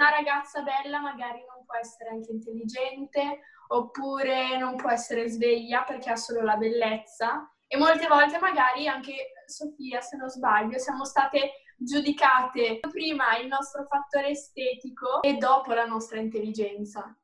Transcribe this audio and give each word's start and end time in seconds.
Una 0.00 0.08
ragazza 0.08 0.62
bella 0.62 0.98
magari 0.98 1.44
non 1.46 1.62
può 1.66 1.76
essere 1.76 2.08
anche 2.08 2.32
intelligente 2.32 3.40
oppure 3.68 4.56
non 4.56 4.76
può 4.76 4.90
essere 4.90 5.28
sveglia 5.28 5.82
perché 5.82 6.08
ha 6.08 6.16
solo 6.16 6.40
la 6.40 6.56
bellezza 6.56 7.52
e 7.66 7.76
molte 7.76 8.06
volte 8.06 8.38
magari 8.38 8.88
anche 8.88 9.32
Sofia, 9.44 10.00
se 10.00 10.16
non 10.16 10.30
sbaglio, 10.30 10.78
siamo 10.78 11.04
state 11.04 11.64
giudicate 11.76 12.80
prima 12.90 13.36
il 13.36 13.48
nostro 13.48 13.84
fattore 13.84 14.28
estetico 14.28 15.20
e 15.20 15.34
dopo 15.34 15.74
la 15.74 15.84
nostra 15.84 16.18
intelligenza, 16.18 17.14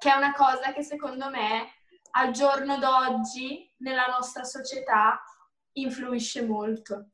che 0.00 0.10
è 0.10 0.16
una 0.16 0.32
cosa 0.32 0.72
che 0.72 0.82
secondo 0.82 1.30
me 1.30 1.68
al 2.16 2.32
giorno 2.32 2.78
d'oggi 2.78 3.72
nella 3.76 4.06
nostra 4.06 4.42
società 4.42 5.22
influisce 5.74 6.44
molto. 6.44 7.10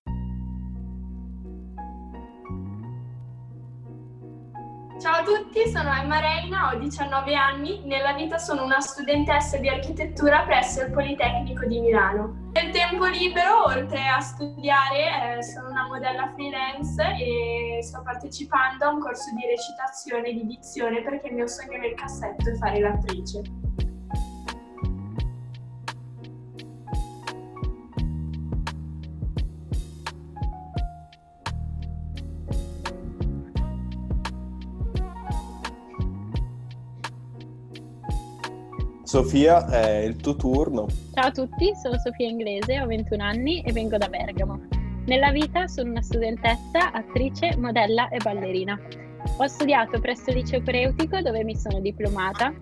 Ciao 5.00 5.14
a 5.14 5.22
tutti, 5.22 5.66
sono 5.66 5.94
Emma 5.94 6.20
Reina, 6.20 6.68
ho 6.68 6.78
19 6.78 7.34
anni, 7.34 7.80
nella 7.86 8.12
vita 8.12 8.36
sono 8.36 8.64
una 8.64 8.80
studentessa 8.80 9.56
di 9.56 9.66
architettura 9.66 10.42
presso 10.42 10.82
il 10.82 10.90
Politecnico 10.90 11.64
di 11.64 11.80
Milano. 11.80 12.50
Nel 12.52 12.70
tempo 12.70 13.06
libero, 13.06 13.64
oltre 13.64 14.06
a 14.06 14.20
studiare, 14.20 15.38
eh, 15.38 15.42
sono 15.42 15.70
una 15.70 15.86
modella 15.86 16.30
freelance 16.34 17.02
e 17.18 17.78
sto 17.82 18.02
partecipando 18.02 18.84
a 18.84 18.90
un 18.90 19.00
corso 19.00 19.30
di 19.34 19.46
recitazione 19.46 20.28
e 20.28 20.32
di 20.34 20.44
dizione 20.44 21.02
perché 21.02 21.28
il 21.28 21.34
mio 21.34 21.46
sogno 21.46 21.78
nel 21.78 21.94
cassetto 21.94 22.50
è 22.50 22.54
fare 22.56 22.80
l'attrice. 22.80 23.40
Sofia, 39.10 39.66
è 39.66 40.02
il 40.04 40.14
tuo 40.14 40.36
turno. 40.36 40.86
Ciao 41.12 41.26
a 41.26 41.30
tutti, 41.32 41.72
sono 41.82 41.98
Sofia 41.98 42.28
Inglese, 42.28 42.80
ho 42.80 42.86
21 42.86 43.20
anni 43.20 43.60
e 43.62 43.72
vengo 43.72 43.96
da 43.96 44.06
Bergamo. 44.06 44.68
Nella 45.06 45.32
vita 45.32 45.66
sono 45.66 45.90
una 45.90 46.00
studentessa, 46.00 46.92
attrice, 46.92 47.56
modella 47.56 48.08
e 48.08 48.18
ballerina. 48.18 48.80
Ho 49.38 49.46
studiato 49.48 49.98
presso 49.98 50.30
il 50.30 50.36
liceo 50.36 50.62
preutico 50.62 51.20
dove 51.22 51.42
mi 51.42 51.56
sono 51.56 51.80
diplomata, 51.80 52.54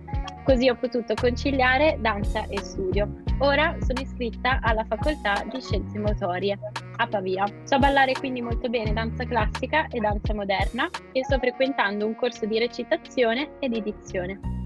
così 0.43 0.67
ho 0.67 0.75
potuto 0.75 1.13
conciliare 1.13 1.99
danza 2.01 2.47
e 2.47 2.59
studio. 2.63 3.21
Ora 3.41 3.77
sono 3.81 4.01
iscritta 4.01 4.57
alla 4.63 4.85
facoltà 4.85 5.45
di 5.51 5.61
scienze 5.61 5.99
motorie 5.99 6.57
a 6.95 7.05
Pavia. 7.05 7.45
So 7.65 7.77
ballare 7.77 8.13
quindi 8.13 8.41
molto 8.41 8.69
bene 8.69 8.91
danza 8.91 9.23
classica 9.23 9.85
e 9.89 9.99
danza 9.99 10.33
moderna 10.33 10.89
e 11.11 11.23
sto 11.23 11.37
frequentando 11.37 12.07
un 12.07 12.15
corso 12.15 12.47
di 12.47 12.57
recitazione 12.57 13.51
ed 13.59 13.75
edizione. 13.75 14.58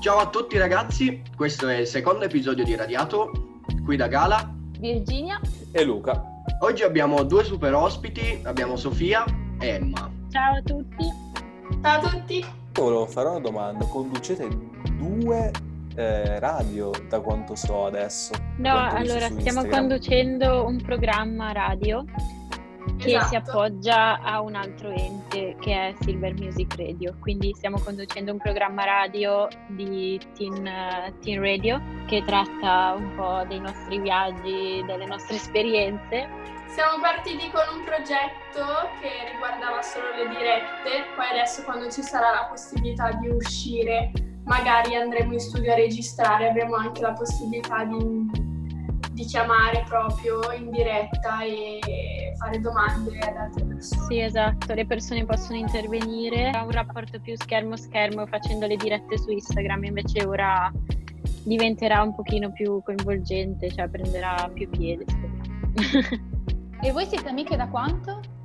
Ciao 0.00 0.16
a 0.16 0.30
tutti 0.30 0.56
ragazzi, 0.56 1.20
questo 1.36 1.68
è 1.68 1.76
il 1.76 1.86
secondo 1.86 2.24
episodio 2.24 2.64
di 2.64 2.74
Radiato, 2.74 3.60
qui 3.84 3.96
da 3.96 4.06
Gala, 4.06 4.50
Virginia 4.78 5.38
e 5.72 5.84
Luca. 5.84 6.24
Oggi 6.60 6.84
abbiamo 6.84 7.22
due 7.22 7.44
super 7.44 7.74
ospiti, 7.74 8.40
abbiamo 8.44 8.76
Sofia 8.76 9.26
e 9.60 9.68
Emma. 9.68 10.10
Ciao 10.30 10.54
a 10.54 10.62
tutti. 10.62 11.04
Ciao 11.82 12.00
a 12.00 12.08
tutti. 12.08 12.42
Volevo 12.72 13.04
fare 13.04 13.28
una 13.28 13.40
domanda, 13.40 13.84
conducete 13.84 14.48
due 14.96 15.50
eh, 15.94 16.38
radio 16.38 16.92
da 17.06 17.20
quanto 17.20 17.54
so 17.54 17.84
adesso? 17.84 18.32
No, 18.56 18.74
allora 18.74 19.28
stiamo 19.28 19.66
conducendo 19.66 20.64
un 20.64 20.80
programma 20.80 21.52
radio 21.52 22.06
che 23.00 23.16
esatto. 23.16 23.28
si 23.28 23.36
appoggia 23.36 24.20
a 24.20 24.40
un 24.42 24.54
altro 24.54 24.90
ente 24.90 25.56
che 25.60 25.72
è 25.72 25.94
Silver 26.00 26.34
Music 26.34 26.74
Radio. 26.76 27.16
Quindi 27.18 27.52
stiamo 27.54 27.80
conducendo 27.80 28.32
un 28.32 28.38
programma 28.38 28.84
radio 28.84 29.48
di 29.68 30.20
teen, 30.36 30.66
uh, 30.66 31.18
teen 31.20 31.40
Radio 31.40 31.80
che 32.06 32.22
tratta 32.24 32.94
un 32.96 33.14
po' 33.16 33.42
dei 33.48 33.58
nostri 33.58 33.98
viaggi, 33.98 34.82
delle 34.86 35.06
nostre 35.06 35.36
esperienze. 35.36 36.28
Siamo 36.68 37.00
partiti 37.00 37.50
con 37.50 37.62
un 37.78 37.84
progetto 37.84 38.90
che 39.00 39.32
riguardava 39.32 39.82
solo 39.82 40.14
le 40.14 40.28
dirette, 40.28 41.06
poi 41.16 41.26
adesso 41.30 41.64
quando 41.64 41.90
ci 41.90 42.02
sarà 42.02 42.30
la 42.30 42.46
possibilità 42.48 43.10
di 43.12 43.28
uscire 43.28 44.12
magari 44.44 44.94
andremo 44.94 45.32
in 45.32 45.40
studio 45.40 45.72
a 45.72 45.76
registrare, 45.76 46.48
avremo 46.48 46.76
anche 46.76 47.00
la 47.00 47.12
possibilità 47.12 47.84
di 47.84 48.48
di 49.20 49.26
chiamare 49.26 49.84
proprio 49.86 50.40
in 50.52 50.70
diretta 50.70 51.42
e 51.42 51.78
fare 52.40 52.58
domande 52.58 53.18
ad 53.18 53.36
altre 53.36 53.64
persone. 53.64 54.06
Sì, 54.06 54.18
esatto, 54.20 54.72
le 54.72 54.86
persone 54.86 55.26
possono 55.26 55.58
intervenire 55.58 56.48
a 56.50 56.64
un 56.64 56.70
rapporto 56.70 57.20
più 57.20 57.36
schermo-schermo 57.36 58.26
facendo 58.26 58.66
le 58.66 58.76
dirette 58.76 59.18
su 59.18 59.30
Instagram, 59.30 59.84
invece 59.84 60.24
ora 60.24 60.72
diventerà 61.44 62.02
un 62.02 62.14
pochino 62.14 62.50
più 62.50 62.82
coinvolgente, 62.82 63.70
cioè 63.70 63.88
prenderà 63.88 64.50
più 64.52 64.68
piede. 64.70 65.04
e 66.80 66.92
voi 66.92 67.04
siete 67.04 67.28
amiche 67.28 67.56
da 67.56 67.68
quanto? 67.68 68.39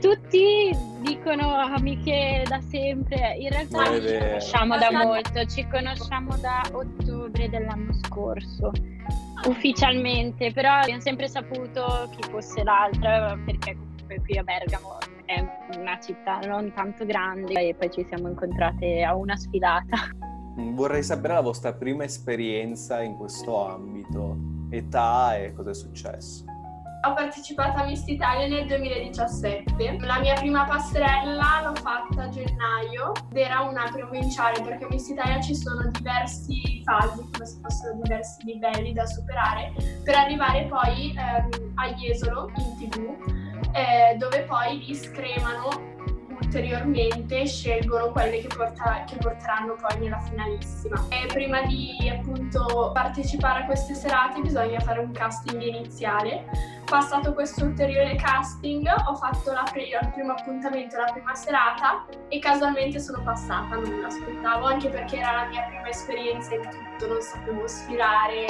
Tutti 0.00 0.70
dicono 1.02 1.56
amiche 1.56 2.42
da 2.48 2.60
sempre, 2.60 3.36
in 3.38 3.50
realtà 3.50 3.84
ci 4.00 4.18
conosciamo 4.18 4.78
da 4.78 4.90
molto, 4.90 5.44
ci 5.44 5.66
conosciamo 5.68 6.36
da 6.38 6.62
ottobre 6.72 7.48
dell'anno 7.50 7.92
scorso 8.04 8.72
ufficialmente, 9.46 10.52
però 10.52 10.72
abbiamo 10.72 11.00
sempre 11.00 11.28
saputo 11.28 12.10
chi 12.16 12.30
fosse 12.30 12.62
l'altra 12.62 13.38
perché 13.44 13.74
comunque 13.74 14.20
qui 14.22 14.38
a 14.38 14.42
Bergamo 14.42 14.98
è 15.26 15.44
una 15.76 15.98
città 16.00 16.40
non 16.40 16.72
tanto 16.74 17.04
grande 17.04 17.68
e 17.68 17.74
poi 17.74 17.90
ci 17.90 18.04
siamo 18.08 18.28
incontrate 18.28 19.02
a 19.02 19.14
una 19.14 19.36
sfilata. 19.36 19.96
Vorrei 20.56 21.02
sapere 21.02 21.34
la 21.34 21.40
vostra 21.40 21.72
prima 21.72 22.04
esperienza 22.04 23.02
in 23.02 23.16
questo 23.16 23.66
ambito, 23.66 24.36
età 24.70 25.36
e 25.36 25.52
cosa 25.52 25.70
è 25.70 25.74
successo. 25.74 26.44
Ho 27.02 27.14
partecipato 27.14 27.78
a 27.78 27.84
Miss 27.86 28.06
Italia 28.06 28.46
nel 28.46 28.66
2017. 28.66 29.96
La 30.00 30.18
mia 30.18 30.34
prima 30.34 30.64
passerella 30.64 31.62
l'ho 31.64 31.74
fatta 31.76 32.24
a 32.24 32.28
gennaio 32.28 33.12
ed 33.30 33.38
era 33.38 33.60
una 33.60 33.88
provinciale 33.90 34.60
perché 34.60 34.84
a 34.84 34.88
Miss 34.90 35.08
Italia 35.08 35.40
ci 35.40 35.54
sono 35.54 35.88
diversi 35.90 36.82
fasi, 36.84 37.26
come 37.32 37.46
se 37.46 37.58
fossero 37.62 37.94
diversi 38.02 38.44
livelli 38.44 38.92
da 38.92 39.06
superare, 39.06 39.72
per 40.04 40.14
arrivare 40.14 40.66
poi 40.66 41.16
ehm, 41.16 41.72
a 41.76 41.90
Jesolo 41.94 42.50
in 42.56 42.90
tv, 42.90 43.72
eh, 43.72 44.16
dove 44.18 44.42
poi 44.42 44.84
li 44.84 44.94
scremano 44.94 45.89
ulteriormente 46.50 47.46
scelgono 47.46 48.10
quelle 48.10 48.40
che, 48.40 48.48
porta, 48.48 49.04
che, 49.06 49.16
porteranno 49.18 49.76
poi 49.76 50.00
nella 50.00 50.18
finalissima. 50.18 51.06
E 51.08 51.26
prima 51.26 51.62
di 51.62 51.96
appunto 52.10 52.90
partecipare 52.92 53.62
a 53.62 53.66
queste 53.66 53.94
serate 53.94 54.40
bisogna 54.40 54.80
fare 54.80 54.98
un 54.98 55.12
casting 55.12 55.62
iniziale. 55.62 56.44
Passato 56.84 57.34
questo 57.34 57.64
ulteriore 57.64 58.16
casting 58.16 58.84
ho 59.06 59.14
fatto 59.14 59.52
pre- 59.70 59.82
il 59.82 60.10
primo 60.12 60.32
appuntamento, 60.32 60.96
la 60.96 61.12
prima 61.12 61.36
serata 61.36 62.04
e 62.28 62.40
casualmente 62.40 62.98
sono 62.98 63.22
passata, 63.22 63.76
non 63.76 63.88
me 63.88 64.00
l'aspettavo, 64.00 64.66
anche 64.66 64.88
perché 64.88 65.18
era 65.18 65.30
la 65.30 65.46
mia 65.46 65.62
prima 65.68 65.88
esperienza 65.88 66.52
in 66.52 66.62
tutto, 66.62 67.12
non 67.12 67.20
sapevo 67.20 67.68
sfilare, 67.68 68.44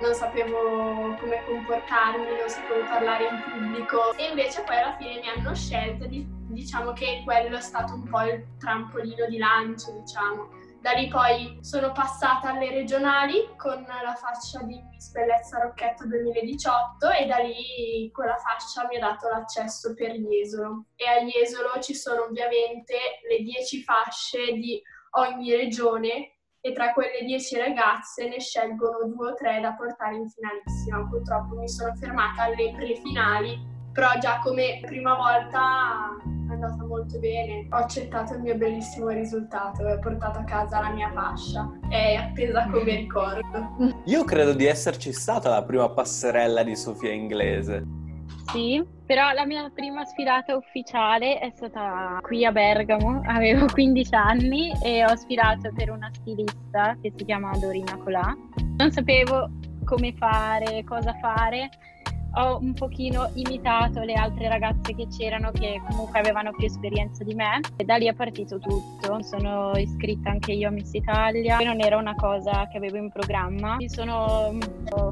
non 0.00 0.12
sapevo 0.12 1.14
come 1.20 1.44
comportarmi, 1.46 2.24
non 2.24 2.48
sapevo 2.48 2.84
parlare 2.88 3.28
in 3.28 3.42
pubblico 3.44 4.12
e 4.16 4.28
invece 4.30 4.62
poi 4.62 4.76
alla 4.76 4.96
fine 4.98 5.20
mi 5.20 5.28
hanno 5.28 5.54
scelto 5.54 6.06
di 6.06 6.33
diciamo 6.54 6.92
che 6.92 7.20
quello 7.24 7.56
è 7.56 7.60
stato 7.60 7.92
un 7.94 8.08
po' 8.08 8.22
il 8.22 8.56
trampolino 8.58 9.26
di 9.26 9.36
lancio, 9.36 9.92
diciamo. 9.92 10.62
Da 10.80 10.92
lì 10.92 11.08
poi 11.08 11.58
sono 11.62 11.92
passata 11.92 12.50
alle 12.50 12.70
regionali 12.70 13.54
con 13.56 13.82
la 13.82 14.14
fascia 14.14 14.62
di 14.62 14.78
Miss 14.90 15.10
Bellezza 15.12 15.58
Rocchetto 15.60 16.06
2018 16.06 17.10
e 17.10 17.26
da 17.26 17.38
lì 17.38 18.10
quella 18.12 18.36
fascia 18.36 18.86
mi 18.86 18.96
ha 18.96 19.00
dato 19.00 19.28
l'accesso 19.28 19.94
per 19.94 20.12
Jesolo. 20.12 20.84
E 20.96 21.06
a 21.06 21.24
Jesolo 21.24 21.80
ci 21.80 21.94
sono 21.94 22.24
ovviamente 22.24 22.94
le 23.28 23.42
10 23.42 23.82
fasce 23.82 24.52
di 24.52 24.80
ogni 25.12 25.54
regione 25.54 26.36
e 26.60 26.72
tra 26.72 26.92
quelle 26.92 27.24
10 27.24 27.58
ragazze 27.58 28.28
ne 28.28 28.40
scelgono 28.40 29.06
due 29.06 29.30
o 29.30 29.34
tre 29.34 29.60
da 29.60 29.72
portare 29.72 30.16
in 30.16 30.28
finalissima. 30.28 31.08
Purtroppo 31.08 31.56
mi 31.56 31.68
sono 31.68 31.94
fermata 31.94 32.42
alle 32.42 32.74
prefinali 32.76 33.73
però 33.94 34.08
già 34.20 34.40
come 34.42 34.80
prima 34.82 35.14
volta 35.14 36.18
è 36.48 36.52
andata 36.52 36.84
molto 36.84 37.16
bene. 37.20 37.68
Ho 37.70 37.76
accettato 37.76 38.34
il 38.34 38.40
mio 38.40 38.56
bellissimo 38.56 39.08
risultato 39.08 39.86
e 39.86 39.92
ho 39.92 39.98
portato 40.00 40.40
a 40.40 40.44
casa 40.44 40.80
la 40.80 40.90
mia 40.90 41.12
fascia. 41.12 41.70
È 41.88 42.14
appesa 42.16 42.68
come 42.70 42.96
ricordo. 42.96 44.02
Io 44.06 44.24
credo 44.24 44.52
di 44.52 44.66
esserci 44.66 45.12
stata 45.12 45.48
la 45.48 45.62
prima 45.62 45.88
passerella 45.88 46.64
di 46.64 46.74
Sofia 46.74 47.12
Inglese. 47.12 47.86
Sì, 48.50 48.84
però 49.06 49.32
la 49.32 49.46
mia 49.46 49.70
prima 49.72 50.04
sfilata 50.04 50.56
ufficiale 50.56 51.38
è 51.38 51.52
stata 51.54 52.18
qui 52.20 52.44
a 52.44 52.50
Bergamo, 52.50 53.22
avevo 53.26 53.66
15 53.72 54.14
anni 54.14 54.72
e 54.82 55.04
ho 55.04 55.14
sfilato 55.14 55.70
per 55.72 55.90
una 55.90 56.10
stilista 56.12 56.96
che 57.00 57.12
si 57.16 57.24
chiama 57.24 57.56
Dorina 57.58 57.96
Colà. 58.02 58.36
Non 58.76 58.90
sapevo 58.90 59.48
come 59.84 60.14
fare, 60.18 60.82
cosa 60.84 61.14
fare 61.20 61.70
ho 62.36 62.58
un 62.58 62.74
pochino 62.74 63.30
imitato 63.34 64.00
le 64.00 64.14
altre 64.14 64.48
ragazze 64.48 64.94
che 64.94 65.06
c'erano 65.08 65.50
che 65.52 65.80
comunque 65.88 66.18
avevano 66.18 66.52
più 66.52 66.66
esperienza 66.66 67.22
di 67.22 67.34
me 67.34 67.60
e 67.76 67.84
da 67.84 67.96
lì 67.96 68.06
è 68.06 68.14
partito 68.14 68.58
tutto. 68.58 69.22
Sono 69.22 69.72
iscritta 69.76 70.30
anche 70.30 70.52
io 70.52 70.68
a 70.68 70.70
Miss 70.70 70.92
Italia, 70.92 71.58
non 71.58 71.80
era 71.80 71.96
una 71.96 72.14
cosa 72.14 72.68
che 72.70 72.78
avevo 72.78 72.96
in 72.96 73.10
programma. 73.10 73.76
Mi 73.76 73.88
sono 73.88 74.56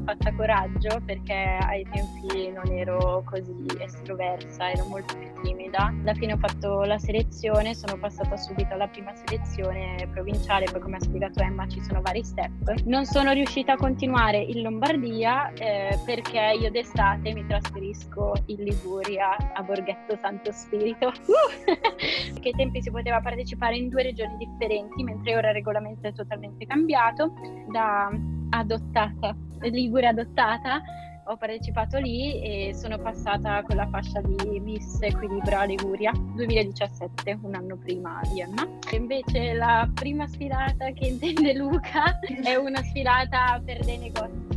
fatta 0.05 0.33
coraggio 0.35 1.01
perché 1.05 1.57
ai 1.61 1.85
tempi 1.91 2.51
non 2.51 2.67
ero 2.71 3.23
così 3.25 3.65
estroversa, 3.79 4.71
ero 4.71 4.85
molto 4.85 5.15
più 5.17 5.29
timida. 5.41 5.93
Alla 6.01 6.13
fine 6.13 6.33
ho 6.33 6.37
fatto 6.37 6.81
la 6.83 6.97
selezione, 6.97 7.73
sono 7.73 7.97
passata 7.97 8.35
subito 8.37 8.73
alla 8.73 8.87
prima 8.87 9.13
selezione 9.15 10.07
provinciale, 10.11 10.65
poi 10.71 10.81
come 10.81 10.97
ha 10.97 11.01
spiegato 11.01 11.41
Emma 11.41 11.67
ci 11.67 11.81
sono 11.81 12.01
vari 12.01 12.23
step. 12.23 12.83
Non 12.85 13.05
sono 13.05 13.31
riuscita 13.31 13.73
a 13.73 13.77
continuare 13.77 14.39
in 14.39 14.61
Lombardia 14.61 15.51
eh, 15.53 15.97
perché 16.05 16.57
io 16.59 16.69
d'estate 16.69 17.12
estate 17.13 17.33
mi 17.33 17.45
trasferisco 17.45 18.33
in 18.47 18.63
Liguria 18.63 19.35
a 19.53 19.61
Borghetto 19.61 20.17
Santo 20.17 20.51
Spirito, 20.51 21.07
uh! 21.07 22.39
che 22.39 22.49
ai 22.49 22.53
tempi 22.55 22.81
si 22.81 22.89
poteva 22.89 23.21
partecipare 23.21 23.77
in 23.77 23.89
due 23.89 24.03
regioni 24.03 24.37
differenti, 24.37 25.03
mentre 25.03 25.35
ora 25.35 25.49
il 25.49 25.55
regolamento 25.55 26.07
è 26.07 26.13
totalmente 26.13 26.65
cambiato. 26.65 27.33
Da 27.71 28.09
adottata, 28.49 29.35
Liguria 29.61 30.09
adottata, 30.09 30.81
ho 31.25 31.37
partecipato 31.37 31.97
lì 31.99 32.41
e 32.41 32.73
sono 32.73 32.97
passata 32.97 33.63
con 33.63 33.77
la 33.77 33.87
fascia 33.87 34.21
di 34.21 34.59
Miss 34.59 35.01
Equilibrio 35.01 35.59
a 35.59 35.63
Liguria 35.63 36.11
2017, 36.11 37.39
un 37.43 37.55
anno 37.55 37.77
prima 37.77 38.19
di 38.31 38.41
Emma. 38.41 38.67
Invece 38.91 39.53
la 39.53 39.89
prima 39.93 40.27
sfilata 40.27 40.91
che 40.91 41.07
intende 41.07 41.53
Luca 41.53 42.19
è 42.43 42.55
una 42.55 42.83
sfilata 42.83 43.61
per 43.63 43.83
dei 43.85 43.97
negozi 43.97 44.52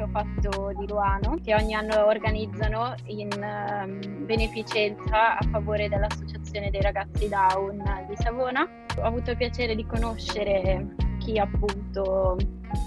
che 0.00 0.02
ho 0.02 0.08
fatto 0.08 0.72
di 0.78 0.86
Luano, 0.86 1.36
che 1.44 1.54
ogni 1.54 1.74
anno 1.74 2.06
organizzano 2.06 2.94
in 3.04 3.28
um, 3.36 4.24
beneficenza 4.24 5.36
a 5.36 5.48
favore 5.50 5.88
dell'Associazione 5.88 6.70
dei 6.70 6.80
ragazzi 6.80 7.28
Down 7.28 8.06
di 8.08 8.16
Savona. 8.16 8.66
Ho 8.96 9.02
avuto 9.02 9.32
il 9.32 9.36
piacere 9.36 9.74
di 9.74 9.84
conoscere 9.84 10.94
chi 11.18 11.38
appunto 11.38 12.36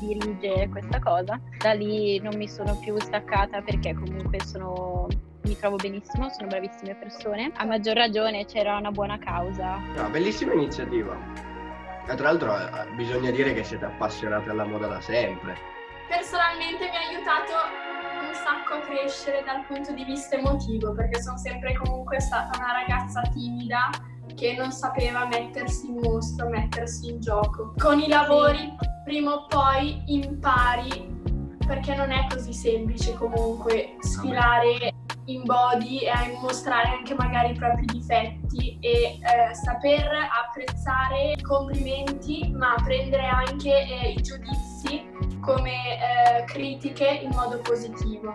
dirige 0.01 0.68
questa 0.69 1.00
cosa. 1.00 1.39
Da 1.60 1.74
lì 1.74 2.19
non 2.19 2.36
mi 2.36 2.48
sono 2.48 2.75
più 2.80 2.98
staccata 3.00 3.62
perché 3.62 3.94
comunque 3.94 4.39
sono 4.42 5.07
mi 5.44 5.57
trovo 5.57 5.75
benissimo, 5.75 6.30
sono 6.30 6.48
bravissime 6.48 6.95
persone. 6.95 7.51
A 7.57 7.66
maggior 7.66 7.95
ragione 7.95 8.45
c'era 8.45 8.77
una 8.77 8.92
buona 8.92 9.19
causa. 9.19 9.77
No, 9.95 10.09
bellissima 10.09 10.54
iniziativa. 10.54 11.16
Tra 12.06 12.16
l'altro 12.18 12.57
eh, 12.57 12.95
bisogna 12.95 13.30
dire 13.30 13.54
che 13.54 13.63
siete 13.63 13.86
appassionate 13.86 14.50
alla 14.50 14.66
moda 14.66 14.88
da 14.88 15.01
sempre 15.01 15.73
personalmente 16.13 16.89
mi 16.89 16.95
ha 16.95 17.10
aiutato 17.10 17.54
un 18.21 18.33
sacco 18.36 18.75
a 18.75 18.80
crescere 18.81 19.44
dal 19.44 19.65
punto 19.65 19.92
di 19.94 20.04
vista 20.04 20.36
emotivo, 20.36 20.94
perché 20.94 21.19
sono 21.19 21.38
sempre 21.38 21.74
comunque 21.74 22.19
stata 22.19 22.56
una 22.60 22.71
ragazza 22.71 23.21
timida 23.33 23.89
che 24.36 24.54
non 24.54 24.71
sapeva 24.71 25.25
mettersi 25.25 25.88
in 25.88 25.98
mostra, 26.00 26.48
mettersi 26.48 27.10
in 27.10 27.19
gioco. 27.19 27.74
Con 27.80 28.00
i 28.00 28.07
lavori 28.07 28.75
prima 29.04 29.33
o 29.33 29.48
poi 29.48 30.04
impari 30.06 31.12
perché 31.65 31.95
non 31.95 32.12
è 32.12 32.27
così 32.30 32.54
semplice 32.54 33.13
comunque 33.16 33.95
sfilare 34.00 34.94
in 35.25 35.44
body 35.44 36.00
e 36.00 36.38
mostrare 36.42 36.89
anche 36.89 37.16
magari 37.16 37.51
i 37.51 37.57
propri 37.57 37.86
difetti 37.86 38.77
e 38.81 39.18
eh, 39.19 39.54
saper 39.54 40.09
apprezzare 40.45 41.31
i 41.38 41.42
complimenti 41.42 42.51
ma 42.51 42.75
prendere 42.83 43.25
anche 43.25 43.69
eh, 43.69 44.09
i 44.12 44.21
giudizi 44.21 44.73
come 45.44 45.72
eh, 45.72 46.45
critiche 46.45 47.19
in 47.22 47.30
modo 47.31 47.60
positivo. 47.60 48.31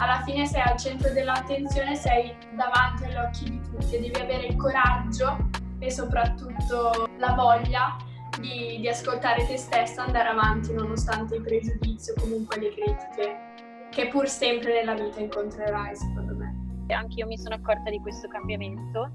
Alla 0.00 0.20
fine 0.24 0.44
sei 0.46 0.62
al 0.62 0.76
centro 0.76 1.12
dell'attenzione, 1.12 1.94
sei 1.94 2.34
davanti 2.56 3.04
agli 3.04 3.14
occhi 3.14 3.50
di 3.50 3.60
tutti 3.62 3.94
e 3.94 4.00
devi 4.00 4.20
avere 4.20 4.46
il 4.46 4.56
coraggio 4.56 5.48
e 5.78 5.90
soprattutto 5.90 7.08
la 7.18 7.34
voglia 7.34 7.96
di, 8.40 8.78
di 8.80 8.88
ascoltare 8.88 9.46
te 9.46 9.56
stessa 9.56 10.02
andare 10.02 10.28
avanti 10.28 10.72
nonostante 10.72 11.36
i 11.36 11.40
pregiudizi 11.40 12.10
o 12.10 12.14
comunque 12.20 12.58
le 12.58 12.70
critiche 12.70 13.52
che 13.90 14.08
pur 14.08 14.26
sempre 14.26 14.72
nella 14.74 14.94
vita 14.94 15.20
incontrerai, 15.20 15.94
secondo 15.94 16.34
me. 16.34 16.62
Anche 16.88 17.20
io 17.20 17.26
mi 17.26 17.38
sono 17.38 17.54
accorta 17.54 17.90
di 17.90 18.00
questo 18.00 18.26
cambiamento 18.26 19.10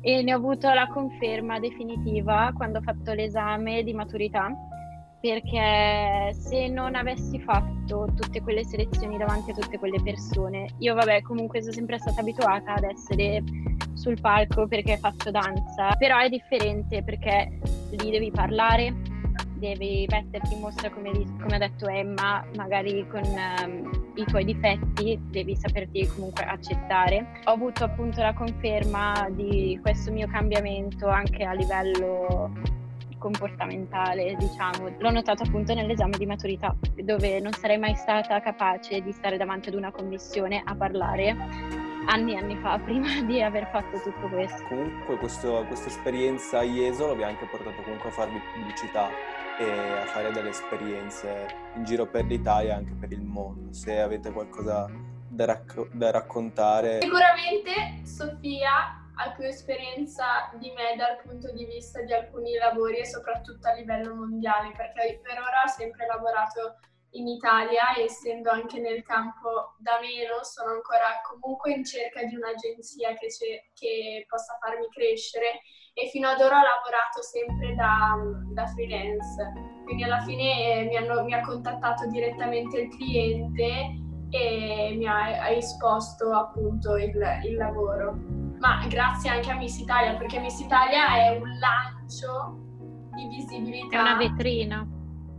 e 0.00 0.22
ne 0.22 0.32
ho 0.32 0.36
avuto 0.36 0.72
la 0.72 0.86
conferma 0.86 1.58
definitiva 1.58 2.52
quando 2.54 2.78
ho 2.78 2.82
fatto 2.82 3.12
l'esame 3.12 3.82
di 3.82 3.92
maturità 3.92 4.48
perché 5.20 6.32
se 6.32 6.68
non 6.68 6.94
avessi 6.94 7.38
fatto 7.40 8.08
tutte 8.16 8.40
quelle 8.40 8.64
selezioni 8.64 9.18
davanti 9.18 9.50
a 9.50 9.54
tutte 9.54 9.78
quelle 9.78 10.00
persone, 10.02 10.68
io 10.78 10.94
vabbè 10.94 11.20
comunque 11.22 11.60
sono 11.60 11.72
sempre 11.72 11.98
stata 11.98 12.20
abituata 12.20 12.74
ad 12.74 12.84
essere 12.84 13.42
sul 13.94 14.18
palco 14.18 14.66
perché 14.66 14.96
faccio 14.96 15.30
danza, 15.30 15.94
però 15.98 16.18
è 16.18 16.28
differente 16.30 17.02
perché 17.02 17.58
lì 17.90 18.10
devi 18.10 18.30
parlare, 18.30 18.94
devi 19.56 20.06
metterti 20.08 20.54
in 20.54 20.60
mostra 20.60 20.88
come, 20.90 21.10
come 21.12 21.54
ha 21.54 21.58
detto 21.58 21.86
Emma, 21.86 22.42
magari 22.56 23.06
con 23.08 23.22
um, 23.22 24.12
i 24.14 24.24
tuoi 24.24 24.44
difetti, 24.46 25.20
devi 25.30 25.54
saperti 25.54 26.06
comunque 26.06 26.44
accettare. 26.44 27.40
Ho 27.44 27.52
avuto 27.52 27.84
appunto 27.84 28.22
la 28.22 28.32
conferma 28.32 29.28
di 29.30 29.78
questo 29.82 30.10
mio 30.10 30.26
cambiamento 30.28 31.06
anche 31.08 31.44
a 31.44 31.52
livello 31.52 32.50
comportamentale, 33.20 34.34
diciamo. 34.36 34.96
L'ho 34.98 35.10
notato 35.10 35.44
appunto 35.44 35.74
nell'esame 35.74 36.16
di 36.16 36.26
maturità, 36.26 36.74
dove 37.04 37.38
non 37.38 37.52
sarei 37.52 37.78
mai 37.78 37.94
stata 37.94 38.40
capace 38.40 39.00
di 39.02 39.12
stare 39.12 39.36
davanti 39.36 39.68
ad 39.68 39.74
una 39.74 39.92
commissione 39.92 40.62
a 40.64 40.74
parlare 40.74 41.36
anni 42.06 42.32
e 42.32 42.36
anni 42.38 42.56
fa, 42.56 42.78
prima 42.82 43.20
di 43.22 43.42
aver 43.42 43.68
fatto 43.70 44.00
tutto 44.00 44.26
questo. 44.28 44.64
Comunque 44.64 45.18
questo, 45.18 45.64
questa 45.68 45.88
esperienza 45.88 46.60
a 46.60 46.62
Jesolo 46.62 47.14
vi 47.14 47.22
ha 47.22 47.28
anche 47.28 47.46
portato 47.46 47.80
comunque 47.82 48.08
a 48.08 48.12
farvi 48.12 48.40
pubblicità 48.52 49.08
e 49.58 49.70
a 49.70 50.06
fare 50.06 50.32
delle 50.32 50.48
esperienze 50.48 51.46
in 51.76 51.84
giro 51.84 52.06
per 52.06 52.24
l'Italia 52.24 52.72
e 52.72 52.76
anche 52.76 52.94
per 52.98 53.12
il 53.12 53.22
mondo. 53.22 53.72
Se 53.72 54.00
avete 54.00 54.32
qualcosa 54.32 54.90
da, 55.28 55.44
racco- 55.44 55.88
da 55.92 56.10
raccontare. 56.10 57.00
Sicuramente 57.02 58.00
Sofia 58.04 58.99
ha 59.20 59.32
più 59.32 59.44
esperienza 59.44 60.50
di 60.54 60.70
me 60.72 60.96
dal 60.96 61.20
punto 61.22 61.52
di 61.52 61.66
vista 61.66 62.00
di 62.02 62.12
alcuni 62.12 62.54
lavori 62.54 62.98
e 62.98 63.06
soprattutto 63.06 63.68
a 63.68 63.74
livello 63.74 64.14
mondiale, 64.14 64.72
perché 64.74 65.20
per 65.22 65.38
ora 65.38 65.64
ho 65.64 65.68
sempre 65.68 66.06
lavorato 66.06 66.78
in 67.14 67.26
Italia 67.26 67.96
essendo 67.98 68.50
anche 68.50 68.78
nel 68.78 69.02
campo 69.02 69.74
da 69.78 69.98
meno 70.00 70.44
sono 70.44 70.70
ancora 70.70 71.20
comunque 71.28 71.72
in 71.72 71.84
cerca 71.84 72.22
di 72.22 72.36
un'agenzia 72.36 73.14
che, 73.14 73.26
che 73.74 74.24
possa 74.28 74.56
farmi 74.60 74.88
crescere 74.90 75.60
e 75.92 76.08
fino 76.08 76.28
ad 76.28 76.40
ora 76.40 76.60
ho 76.60 76.62
lavorato 76.62 77.20
sempre 77.20 77.74
da, 77.74 78.16
da 78.54 78.66
freelance, 78.68 79.52
quindi 79.84 80.04
alla 80.04 80.20
fine 80.20 80.72
eh, 80.72 80.84
mi, 80.84 80.96
hanno, 80.96 81.24
mi, 81.24 81.34
ha 81.34 81.40
contattato 81.40 82.06
direttamente 82.06 82.78
il 82.78 82.88
cliente 82.96 83.98
e 84.30 84.94
mi 84.96 85.06
ha, 85.06 85.42
ha 85.42 85.50
esposto 85.50 86.32
appunto 86.32 86.96
il, 86.96 87.12
il 87.44 87.56
lavoro. 87.56 88.29
Ma 88.60 88.86
grazie 88.88 89.30
anche 89.30 89.50
a 89.50 89.56
Miss 89.56 89.78
Italia, 89.78 90.14
perché 90.16 90.38
Miss 90.38 90.60
Italia 90.60 91.16
è 91.16 91.36
un 91.36 91.58
lancio 91.58 92.58
di 93.14 93.26
visibilità. 93.28 93.98
È 93.98 94.00
una 94.00 94.16
vetrina. 94.16 94.86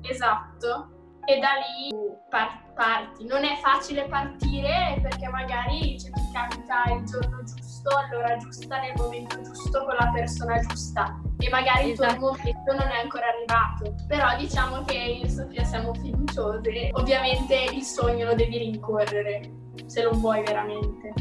Esatto 0.02 1.00
e 1.26 1.40
da 1.40 1.50
lì 1.56 1.90
par- 2.30 2.74
parti. 2.74 3.26
Non 3.26 3.44
è 3.44 3.58
facile 3.62 4.06
partire 4.06 5.00
perché 5.02 5.28
magari 5.28 5.96
c'è 5.96 6.10
chi 6.10 6.32
capita 6.34 6.84
il 6.94 7.04
giorno 7.06 7.44
giusto, 7.44 7.90
all'ora 7.96 8.38
giusta, 8.38 8.80
nel 8.80 8.94
momento 8.96 9.42
giusto, 9.42 9.86
con 9.86 9.96
la 9.98 10.10
persona 10.14 10.58
giusta 10.60 11.22
e 11.38 11.50
magari 11.50 11.92
esatto. 11.92 12.12
il 12.12 12.18
tuo 12.18 12.32
esatto. 12.34 12.44
momento 12.44 12.74
non 12.74 12.92
è 12.92 13.02
ancora 13.02 13.26
arrivato. 13.28 13.96
Però 14.08 14.36
diciamo 14.38 14.84
che 14.84 14.98
io 14.98 15.26
e 15.26 15.30
Sofia 15.30 15.64
siamo 15.64 15.94
fiduciose, 15.94 16.90
ovviamente 16.94 17.56
il 17.72 17.84
sogno 17.84 18.26
lo 18.26 18.36
devi 18.36 18.58
rincorrere 18.58 19.52
se 19.86 20.04
lo 20.04 20.12
vuoi 20.12 20.44
veramente. 20.44 21.14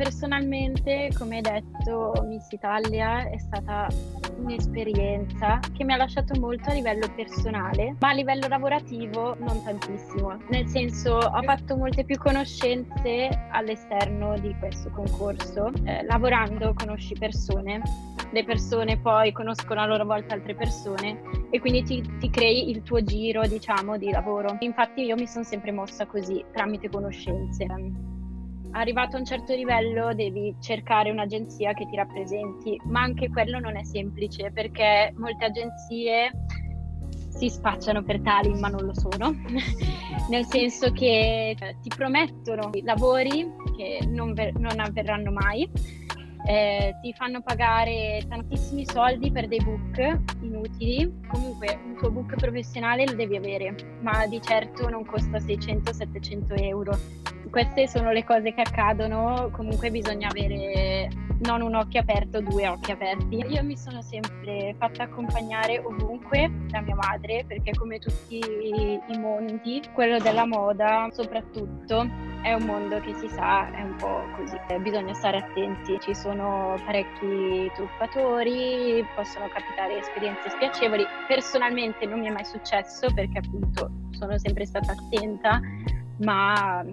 Personalmente, 0.00 1.10
come 1.18 1.36
hai 1.36 1.42
detto, 1.42 2.24
Miss 2.24 2.50
Italia 2.52 3.28
è 3.28 3.36
stata 3.36 3.86
un'esperienza 4.38 5.60
che 5.76 5.84
mi 5.84 5.92
ha 5.92 5.96
lasciato 5.96 6.40
molto 6.40 6.70
a 6.70 6.72
livello 6.72 7.06
personale, 7.14 7.96
ma 8.00 8.08
a 8.08 8.12
livello 8.14 8.48
lavorativo 8.48 9.36
non 9.40 9.62
tantissimo. 9.62 10.38
Nel 10.48 10.66
senso, 10.68 11.16
ho 11.16 11.42
fatto 11.42 11.76
molte 11.76 12.04
più 12.04 12.16
conoscenze 12.16 13.28
all'esterno 13.50 14.38
di 14.38 14.56
questo 14.58 14.88
concorso. 14.88 15.70
Eh, 15.84 16.02
lavorando 16.04 16.72
conosci 16.72 17.14
persone, 17.18 17.82
le 18.32 18.44
persone 18.44 18.96
poi 18.96 19.32
conoscono 19.32 19.82
a 19.82 19.86
loro 19.86 20.06
volta 20.06 20.32
altre 20.32 20.54
persone 20.54 21.20
e 21.50 21.60
quindi 21.60 21.82
ti, 21.82 22.10
ti 22.18 22.30
crei 22.30 22.70
il 22.70 22.82
tuo 22.84 23.02
giro, 23.02 23.46
diciamo, 23.46 23.98
di 23.98 24.10
lavoro. 24.10 24.56
Infatti 24.60 25.02
io 25.02 25.16
mi 25.16 25.26
sono 25.26 25.44
sempre 25.44 25.72
mossa 25.72 26.06
così, 26.06 26.42
tramite 26.52 26.88
conoscenze. 26.88 27.66
Arrivato 28.72 29.16
a 29.16 29.18
un 29.18 29.24
certo 29.24 29.54
livello 29.54 30.14
devi 30.14 30.54
cercare 30.60 31.10
un'agenzia 31.10 31.72
che 31.72 31.86
ti 31.86 31.96
rappresenti, 31.96 32.80
ma 32.84 33.02
anche 33.02 33.28
quello 33.28 33.58
non 33.58 33.76
è 33.76 33.84
semplice 33.84 34.50
perché 34.52 35.12
molte 35.16 35.44
agenzie 35.46 36.30
si 37.28 37.48
spacciano 37.48 38.02
per 38.02 38.20
tali 38.20 38.52
ma 38.58 38.68
non 38.68 38.84
lo 38.84 38.94
sono, 38.94 39.34
nel 40.28 40.44
senso 40.46 40.92
che 40.92 41.56
ti 41.80 41.88
promettono 41.94 42.70
lavori 42.82 43.50
che 43.76 44.06
non, 44.06 44.34
ver- 44.34 44.56
non 44.58 44.78
avverranno 44.78 45.30
mai 45.30 45.68
eh, 46.44 46.96
ti 47.02 47.12
fanno 47.12 47.42
pagare 47.42 48.24
tantissimi 48.28 48.86
soldi 48.86 49.30
per 49.30 49.48
dei 49.48 49.60
book 49.62 50.20
inutili. 50.40 51.20
Comunque 51.28 51.78
un 51.84 51.96
tuo 51.96 52.10
book 52.10 52.34
professionale 52.36 53.04
lo 53.06 53.14
devi 53.14 53.36
avere, 53.36 53.74
ma 54.00 54.26
di 54.26 54.40
certo 54.40 54.88
non 54.88 55.04
costa 55.04 55.38
600-700 55.38 56.62
euro. 56.62 56.98
Queste 57.50 57.88
sono 57.88 58.12
le 58.12 58.24
cose 58.24 58.54
che 58.54 58.60
accadono, 58.60 59.50
comunque 59.50 59.90
bisogna 59.90 60.28
avere 60.28 61.08
non 61.40 61.62
un 61.62 61.74
occhio 61.74 62.00
aperto, 62.00 62.40
due 62.40 62.68
occhi 62.68 62.92
aperti. 62.92 63.44
Io 63.48 63.64
mi 63.64 63.76
sono 63.76 64.02
sempre 64.02 64.74
fatta 64.78 65.04
accompagnare 65.04 65.78
ovunque 65.78 66.50
da 66.68 66.80
mia 66.80 66.94
madre, 66.94 67.44
perché 67.46 67.72
come 67.72 67.98
tutti 67.98 68.38
i 68.38 69.18
mondi, 69.18 69.82
quello 69.92 70.18
della 70.18 70.46
moda 70.46 71.08
soprattutto 71.10 72.08
è 72.42 72.52
un 72.54 72.62
mondo 72.62 73.00
che 73.00 73.14
si 73.14 73.28
sa 73.28 73.70
è 73.70 73.82
un 73.82 73.96
po' 73.96 74.22
così, 74.36 74.56
bisogna 74.80 75.12
stare 75.14 75.38
attenti, 75.38 75.98
ci 76.00 76.14
sono 76.14 76.76
parecchi 76.84 77.70
truffatori, 77.74 79.04
possono 79.14 79.48
capitare 79.48 79.98
esperienze 79.98 80.50
spiacevoli, 80.50 81.04
personalmente 81.26 82.06
non 82.06 82.20
mi 82.20 82.28
è 82.28 82.30
mai 82.30 82.44
successo 82.44 83.12
perché 83.12 83.38
appunto 83.38 83.90
sono 84.10 84.38
sempre 84.38 84.64
stata 84.64 84.92
attenta, 84.92 85.60
ma 86.18 86.84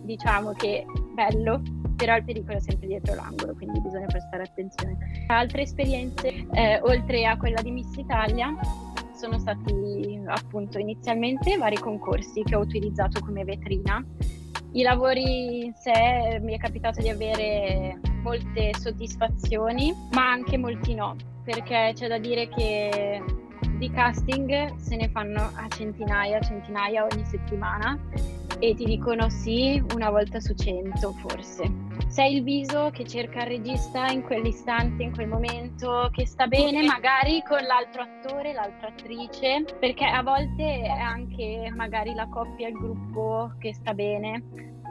diciamo 0.00 0.52
che 0.52 0.84
bello, 1.12 1.62
però 1.96 2.16
il 2.16 2.24
pericolo 2.24 2.56
è 2.56 2.60
sempre 2.60 2.86
dietro 2.86 3.14
l'angolo, 3.14 3.54
quindi 3.54 3.80
bisogna 3.80 4.06
prestare 4.06 4.44
attenzione. 4.44 5.24
Altre 5.28 5.62
esperienze, 5.62 6.46
eh, 6.52 6.80
oltre 6.82 7.26
a 7.26 7.36
quella 7.36 7.62
di 7.62 7.70
Miss 7.70 7.94
Italia, 7.96 8.54
sono 9.14 9.38
stati 9.38 10.20
appunto 10.26 10.78
inizialmente 10.78 11.56
vari 11.56 11.76
concorsi 11.76 12.42
che 12.42 12.56
ho 12.56 12.60
utilizzato 12.60 13.20
come 13.20 13.44
vetrina 13.44 14.04
i 14.74 14.82
lavori 14.82 15.66
in 15.66 15.74
sé 15.74 16.40
mi 16.40 16.54
è 16.54 16.58
capitato 16.58 17.00
di 17.00 17.08
avere 17.08 18.00
molte 18.22 18.72
soddisfazioni, 18.76 19.94
ma 20.12 20.30
anche 20.30 20.58
molti 20.58 20.94
no, 20.94 21.14
perché 21.44 21.92
c'è 21.94 22.08
da 22.08 22.18
dire 22.18 22.48
che 22.48 23.22
di 23.78 23.90
casting 23.90 24.76
se 24.76 24.96
ne 24.96 25.08
fanno 25.10 25.40
a 25.40 25.66
centinaia, 25.68 26.40
centinaia 26.40 27.04
ogni 27.04 27.24
settimana 27.24 27.98
e 28.58 28.74
ti 28.74 28.84
dicono 28.84 29.28
sì 29.28 29.82
una 29.94 30.10
volta 30.10 30.40
su 30.40 30.54
cento 30.54 31.12
forse. 31.12 31.70
Sei 32.08 32.36
il 32.36 32.42
viso 32.44 32.90
che 32.92 33.04
cerca 33.04 33.40
il 33.40 33.46
regista 33.48 34.06
in 34.06 34.22
quell'istante, 34.22 35.02
in 35.02 35.12
quel 35.12 35.26
momento, 35.26 36.08
che 36.12 36.26
sta 36.26 36.46
bene 36.46 36.82
magari 36.84 37.42
con 37.42 37.60
l'altro 37.62 38.02
attore, 38.02 38.52
l'altra 38.52 38.88
attrice, 38.88 39.64
perché 39.80 40.04
a 40.04 40.22
volte 40.22 40.82
è 40.82 40.98
anche 41.00 41.72
magari 41.74 42.14
la 42.14 42.28
coppia, 42.28 42.68
il 42.68 42.74
gruppo 42.74 43.52
che 43.58 43.74
sta 43.74 43.94
bene, 43.94 44.42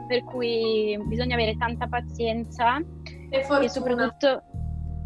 per 0.06 0.22
cui 0.24 0.98
bisogna 1.06 1.34
avere 1.34 1.56
tanta 1.56 1.86
pazienza 1.86 2.76
e, 3.30 3.38
e 3.38 3.68
soprattutto 3.70 4.42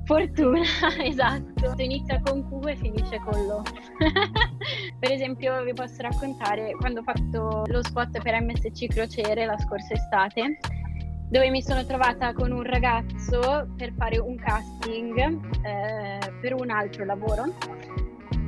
fortuna, 0.08 0.62
esatto. 1.04 1.74
Inizia 1.76 2.18
con 2.24 2.42
Q 2.48 2.66
e 2.66 2.76
finisce 2.76 3.20
con 3.20 3.46
lo. 3.46 3.62
per 4.98 5.12
esempio 5.12 5.62
vi 5.62 5.74
posso 5.74 6.00
raccontare 6.00 6.72
quando 6.78 7.00
ho 7.00 7.02
fatto 7.02 7.64
lo 7.66 7.84
spot 7.84 8.22
per 8.22 8.42
MSC 8.42 8.86
Crociere 8.86 9.44
la 9.44 9.58
scorsa 9.58 9.92
estate, 9.92 10.58
dove 11.28 11.50
mi 11.50 11.60
sono 11.60 11.84
trovata 11.84 12.32
con 12.32 12.52
un 12.52 12.62
ragazzo 12.62 13.68
per 13.76 13.92
fare 13.98 14.18
un 14.18 14.36
casting 14.36 15.18
eh, 15.62 16.18
per 16.40 16.54
un 16.54 16.70
altro 16.70 17.04
lavoro 17.04 17.54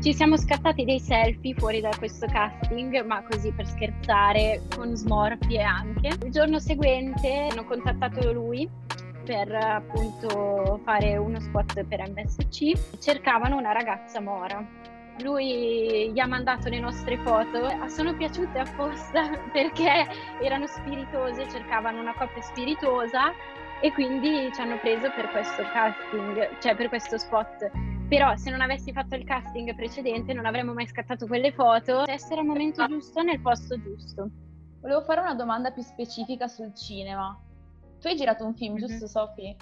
ci 0.00 0.14
siamo 0.14 0.38
scattati 0.38 0.86
dei 0.86 0.98
selfie 0.98 1.54
fuori 1.54 1.82
da 1.82 1.90
questo 1.98 2.24
casting, 2.24 3.04
ma 3.04 3.22
così 3.22 3.52
per 3.52 3.66
scherzare, 3.66 4.62
con 4.74 4.96
smorfie 4.96 5.60
anche. 5.60 6.08
Il 6.24 6.30
giorno 6.30 6.58
seguente 6.58 7.48
hanno 7.50 7.64
contattato 7.66 8.32
lui 8.32 8.66
per 9.24 9.52
appunto 9.54 10.80
fare 10.84 11.16
uno 11.16 11.40
spot 11.40 11.84
per 11.84 12.08
MSC. 12.08 12.98
Cercavano 12.98 13.56
una 13.56 13.72
ragazza 13.72 14.20
mora. 14.20 14.64
Lui 15.22 16.10
gli 16.12 16.18
ha 16.18 16.26
mandato 16.26 16.68
le 16.68 16.80
nostre 16.80 17.18
foto, 17.18 17.68
sono 17.88 18.14
piaciute 18.14 18.58
apposta 18.58 19.30
perché 19.52 20.06
erano 20.40 20.66
spiritose, 20.66 21.48
cercavano 21.50 22.00
una 22.00 22.14
coppia 22.14 22.40
spiritosa 22.40 23.32
e 23.82 23.92
quindi 23.92 24.50
ci 24.52 24.60
hanno 24.60 24.78
preso 24.78 25.10
per 25.14 25.30
questo 25.30 25.62
casting, 25.72 26.58
cioè 26.60 26.74
per 26.74 26.88
questo 26.88 27.18
spot. 27.18 27.70
Però 28.08 28.34
se 28.36 28.50
non 28.50 28.60
avessi 28.60 28.92
fatto 28.92 29.14
il 29.14 29.24
casting 29.24 29.74
precedente 29.74 30.32
non 30.32 30.46
avremmo 30.46 30.72
mai 30.72 30.86
scattato 30.86 31.26
quelle 31.26 31.52
foto. 31.52 32.06
Essere 32.08 32.40
al 32.40 32.46
momento 32.46 32.84
giusto 32.86 33.22
nel 33.22 33.40
posto 33.40 33.80
giusto. 33.80 34.28
Volevo 34.80 35.02
fare 35.02 35.20
una 35.20 35.34
domanda 35.34 35.70
più 35.70 35.82
specifica 35.82 36.48
sul 36.48 36.74
cinema. 36.74 37.38
Tu 38.00 38.08
hai 38.08 38.16
girato 38.16 38.44
un 38.44 38.54
film, 38.54 38.74
mm-hmm. 38.74 38.86
giusto 38.86 39.06
Sofì? 39.06 39.54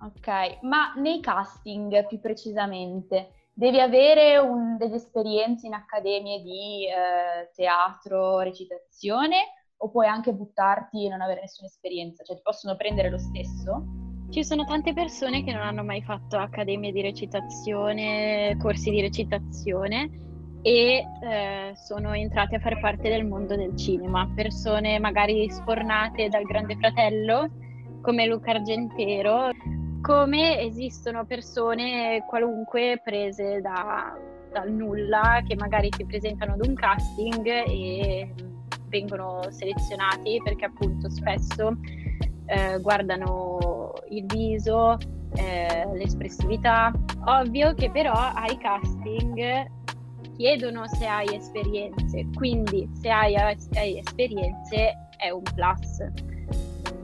Ok, 0.00 0.62
ma 0.62 0.92
nei 0.96 1.20
casting 1.20 2.06
più 2.06 2.20
precisamente 2.20 3.48
devi 3.54 3.80
avere 3.80 4.36
un, 4.36 4.76
delle 4.76 4.96
esperienze 4.96 5.66
in 5.66 5.72
accademie 5.72 6.42
di 6.42 6.86
eh, 6.86 7.50
teatro, 7.54 8.40
recitazione 8.40 9.36
o 9.78 9.88
puoi 9.90 10.06
anche 10.06 10.34
buttarti 10.34 11.06
e 11.06 11.08
non 11.08 11.22
avere 11.22 11.40
nessuna 11.40 11.68
esperienza? 11.68 12.24
Cioè 12.24 12.36
ti 12.36 12.42
possono 12.42 12.76
prendere 12.76 13.08
lo 13.08 13.18
stesso? 13.18 13.84
Ci 14.28 14.44
sono 14.44 14.64
tante 14.64 14.92
persone 14.92 15.44
che 15.44 15.52
non 15.52 15.62
hanno 15.62 15.84
mai 15.84 16.02
fatto 16.02 16.36
accademie 16.36 16.92
di 16.92 17.00
recitazione, 17.00 18.56
corsi 18.60 18.90
di 18.90 19.00
recitazione 19.00 20.10
e 20.62 21.04
eh, 21.22 21.72
sono 21.76 22.12
entrate 22.12 22.56
a 22.56 22.60
far 22.60 22.80
parte 22.80 23.08
del 23.08 23.24
mondo 23.24 23.54
del 23.54 23.76
cinema. 23.76 24.30
Persone 24.34 24.98
magari 24.98 25.48
sfornate 25.48 26.28
dal 26.28 26.42
Grande 26.42 26.76
Fratello, 26.76 27.48
come 28.06 28.26
Luca 28.26 28.52
Argentero, 28.52 29.50
come 30.00 30.60
esistono 30.60 31.24
persone 31.24 32.22
qualunque 32.28 33.00
prese 33.02 33.60
da, 33.60 34.16
dal 34.52 34.70
nulla 34.70 35.42
che 35.44 35.56
magari 35.56 35.88
si 35.90 36.04
presentano 36.04 36.52
ad 36.52 36.64
un 36.64 36.74
casting 36.74 37.44
e 37.44 38.32
vengono 38.86 39.50
selezionati 39.50 40.40
perché 40.40 40.66
appunto 40.66 41.10
spesso 41.10 41.76
eh, 42.44 42.78
guardano 42.80 43.92
il 44.10 44.24
viso, 44.26 44.98
eh, 45.34 45.88
l'espressività. 45.92 46.92
Ovvio 47.24 47.74
che 47.74 47.90
però 47.90 48.12
ai 48.12 48.56
casting 48.56 49.68
chiedono 50.36 50.86
se 50.86 51.06
hai 51.06 51.34
esperienze, 51.34 52.24
quindi 52.36 52.88
se 53.00 53.10
hai, 53.10 53.34
hai 53.34 53.98
esperienze 53.98 55.08
è 55.16 55.30
un 55.30 55.42
plus. 55.42 56.35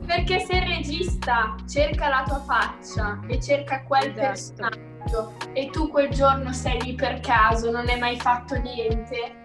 Perché 0.05 0.39
se 0.39 0.55
il 0.55 0.61
regista 0.63 1.55
cerca 1.67 2.09
la 2.09 2.23
tua 2.25 2.39
faccia 2.39 3.19
e 3.27 3.39
cerca 3.39 3.83
quel 3.83 4.09
esatto. 4.09 4.21
personaggio 4.21 5.33
e 5.53 5.69
tu 5.69 5.89
quel 5.89 6.09
giorno 6.09 6.51
sei 6.53 6.81
lì 6.81 6.95
per 6.95 7.19
caso, 7.19 7.71
non 7.71 7.87
hai 7.87 7.99
mai 7.99 8.17
fatto 8.17 8.55
niente, 8.55 9.35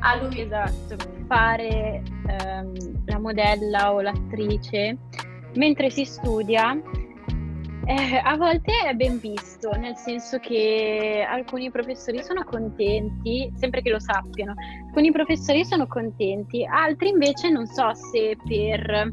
a 0.00 0.16
lui 0.16 0.40
esatto, 0.40 0.96
fare 1.26 2.02
ehm, 2.26 3.04
la 3.06 3.18
modella 3.18 3.92
o 3.92 4.00
l'attrice 4.00 4.98
mentre 5.54 5.88
si 5.88 6.04
studia 6.04 6.76
eh, 7.86 8.16
a 8.16 8.36
volte 8.36 8.72
è 8.86 8.94
ben 8.94 9.18
visto, 9.18 9.70
nel 9.72 9.94
senso 9.96 10.38
che 10.38 11.22
alcuni 11.28 11.70
professori 11.70 12.22
sono 12.22 12.42
contenti, 12.44 13.52
sempre 13.56 13.82
che 13.82 13.90
lo 13.90 13.98
sappiano, 13.98 14.54
alcuni 14.86 15.12
professori 15.12 15.66
sono 15.66 15.86
contenti, 15.86 16.64
altri 16.64 17.10
invece 17.10 17.50
non 17.50 17.66
so 17.66 17.92
se 17.92 18.38
per 18.46 19.12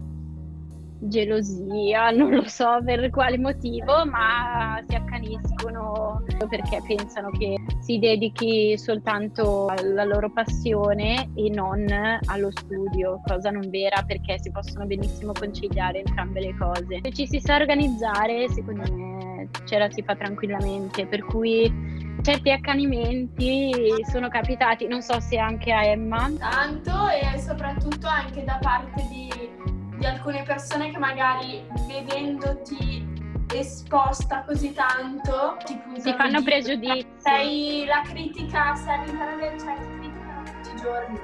gelosia, 1.01 2.12
non 2.15 2.31
lo 2.31 2.48
so 2.48 2.79
per 2.84 3.10
quale 3.10 3.38
motivo, 3.38 4.05
ma 4.05 4.81
si 4.88 4.96
accaniscono 4.96 6.24
perché 6.50 6.81
pensano 6.86 7.29
che 7.31 7.55
si 7.79 8.00
dedichi 8.00 8.77
soltanto 8.77 9.67
alla 9.67 10.03
loro 10.03 10.31
passione 10.31 11.29
e 11.36 11.50
non 11.50 11.86
allo 12.25 12.51
studio, 12.51 13.22
cosa 13.25 13.50
non 13.50 13.70
vera 13.70 14.03
perché 14.03 14.39
si 14.39 14.51
possono 14.51 14.86
benissimo 14.86 15.31
conciliare 15.31 16.00
entrambe 16.00 16.41
le 16.41 16.55
cose. 16.58 17.00
Se 17.01 17.12
ci 17.12 17.27
si 17.27 17.39
sa 17.39 17.55
organizzare, 17.55 18.50
secondo 18.50 18.93
me 18.93 19.50
ce 19.65 19.77
la 19.77 19.89
si 19.89 20.01
fa 20.03 20.15
tranquillamente, 20.15 21.05
per 21.08 21.24
cui 21.25 21.72
certi 22.22 22.51
accanimenti 22.51 23.72
sono 24.10 24.29
capitati, 24.29 24.88
non 24.88 25.01
so 25.01 25.20
se 25.20 25.38
anche 25.38 25.72
a 25.72 25.86
Emma. 25.86 26.31
Tanto 26.38 26.91
e 27.10 27.39
soprattutto 27.39 28.08
anche 28.08 28.43
da 28.43 28.60
parte 28.62 29.08
di 29.10 29.70
di 30.01 30.08
alcune 30.08 30.41
persone 30.41 30.89
che 30.89 30.98
magari 30.98 31.63
vedendoti 31.86 33.08
esposta 33.53 34.43
così 34.43 34.74
tanto 34.74 35.58
ti, 35.63 35.79
ti 36.01 36.13
fanno 36.13 36.41
pregiudizi. 36.41 37.08
Sei 37.17 37.86
la 37.86 38.01
critica, 38.03 38.74
sei 38.74 38.96
all'interno 38.96 39.36
del 39.38 39.60
cioè 39.60 39.75
ti 39.75 39.86
criticano 40.00 40.43
tutti 40.43 40.70
i 40.74 40.81
giorni. 40.81 41.20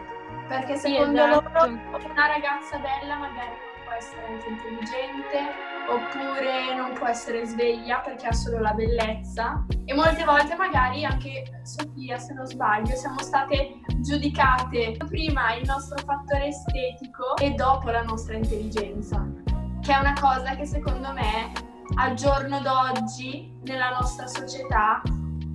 Perché 0.47 0.75
secondo 0.75 1.23
sì, 1.23 1.29
esatto. 1.29 1.65
loro 1.65 2.11
una 2.11 2.27
ragazza 2.27 2.77
bella 2.77 3.15
magari 3.15 3.55
può 3.87 3.95
essere 3.95 4.25
anche 4.27 4.49
intelligente, 4.49 5.39
oppure 5.87 6.75
non 6.75 6.93
può 6.93 7.07
essere 7.07 7.45
sveglia 7.45 7.99
perché 7.99 8.27
ha 8.27 8.33
solo 8.33 8.59
la 8.59 8.73
bellezza. 8.73 9.65
E 9.85 9.93
molte 9.93 10.25
volte 10.25 10.55
magari 10.55 11.05
anche 11.05 11.61
Sofia, 11.63 12.17
se 12.17 12.33
non 12.33 12.45
sbaglio, 12.45 12.93
siamo 12.95 13.19
state 13.19 13.79
giudicate 14.01 14.97
prima 15.07 15.55
il 15.55 15.65
nostro 15.65 15.97
fattore 16.03 16.47
estetico 16.47 17.37
e 17.37 17.51
dopo 17.51 17.89
la 17.89 18.03
nostra 18.03 18.35
intelligenza, 18.35 19.25
che 19.81 19.93
è 19.93 19.97
una 19.97 20.13
cosa 20.19 20.55
che 20.55 20.65
secondo 20.65 21.13
me 21.13 21.53
al 21.95 22.13
giorno 22.15 22.59
d'oggi 22.59 23.57
nella 23.63 23.91
nostra 23.91 24.27
società 24.27 25.01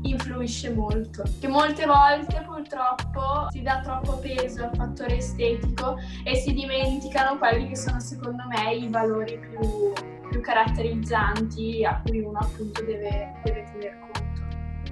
influisce 0.02 0.72
molto. 0.72 1.22
Che 1.40 1.48
molte 1.48 1.86
volte 1.86 2.42
purtroppo 2.46 3.48
si 3.50 3.62
dà 3.62 3.80
troppo 3.80 4.18
peso 4.18 4.64
al 4.64 4.74
fattore 4.74 5.16
estetico 5.16 5.96
e 6.24 6.36
si 6.36 6.52
dimenticano 6.52 7.38
quelli 7.38 7.68
che 7.68 7.76
sono 7.76 8.00
secondo 8.00 8.44
me 8.48 8.74
i 8.74 8.88
valori 8.88 9.38
più, 9.38 9.92
più 10.28 10.40
caratterizzanti 10.40 11.84
a 11.84 12.00
cui 12.04 12.20
uno 12.20 12.38
appunto 12.38 12.82
deve, 12.82 13.32
deve 13.44 13.64
tener 13.72 13.98
conto. 13.98 14.31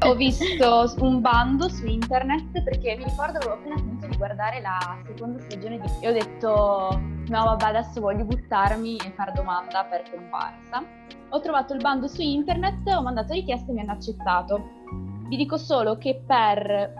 Ho 0.02 0.14
visto 0.14 0.94
un 1.00 1.20
bando 1.20 1.68
su 1.68 1.84
internet 1.86 2.62
perché 2.62 2.96
mi 2.96 3.04
ricordo 3.04 3.36
avevo 3.36 3.52
appena 3.52 3.76
finito 3.76 4.06
di 4.06 4.16
guardare 4.16 4.60
la 4.62 4.98
seconda 5.06 5.38
stagione 5.40 5.78
di... 5.78 5.88
e 6.00 6.08
ho 6.08 6.12
detto 6.12 7.00
no 7.28 7.44
vabbè 7.44 7.64
adesso 7.64 8.00
voglio 8.00 8.24
buttarmi 8.24 8.96
e 8.96 9.10
fare 9.10 9.32
domanda 9.32 9.84
per 9.84 10.04
comparsa. 10.10 10.82
Ho 11.28 11.40
trovato 11.40 11.74
il 11.74 11.80
bando 11.80 12.08
su 12.08 12.22
internet, 12.22 12.88
ho 12.88 13.02
mandato 13.02 13.34
richiesta 13.34 13.70
e 13.70 13.74
mi 13.74 13.80
hanno 13.80 13.92
accettato. 13.92 14.68
Vi 15.28 15.36
dico 15.36 15.58
solo 15.58 15.98
che 15.98 16.22
per 16.26 16.94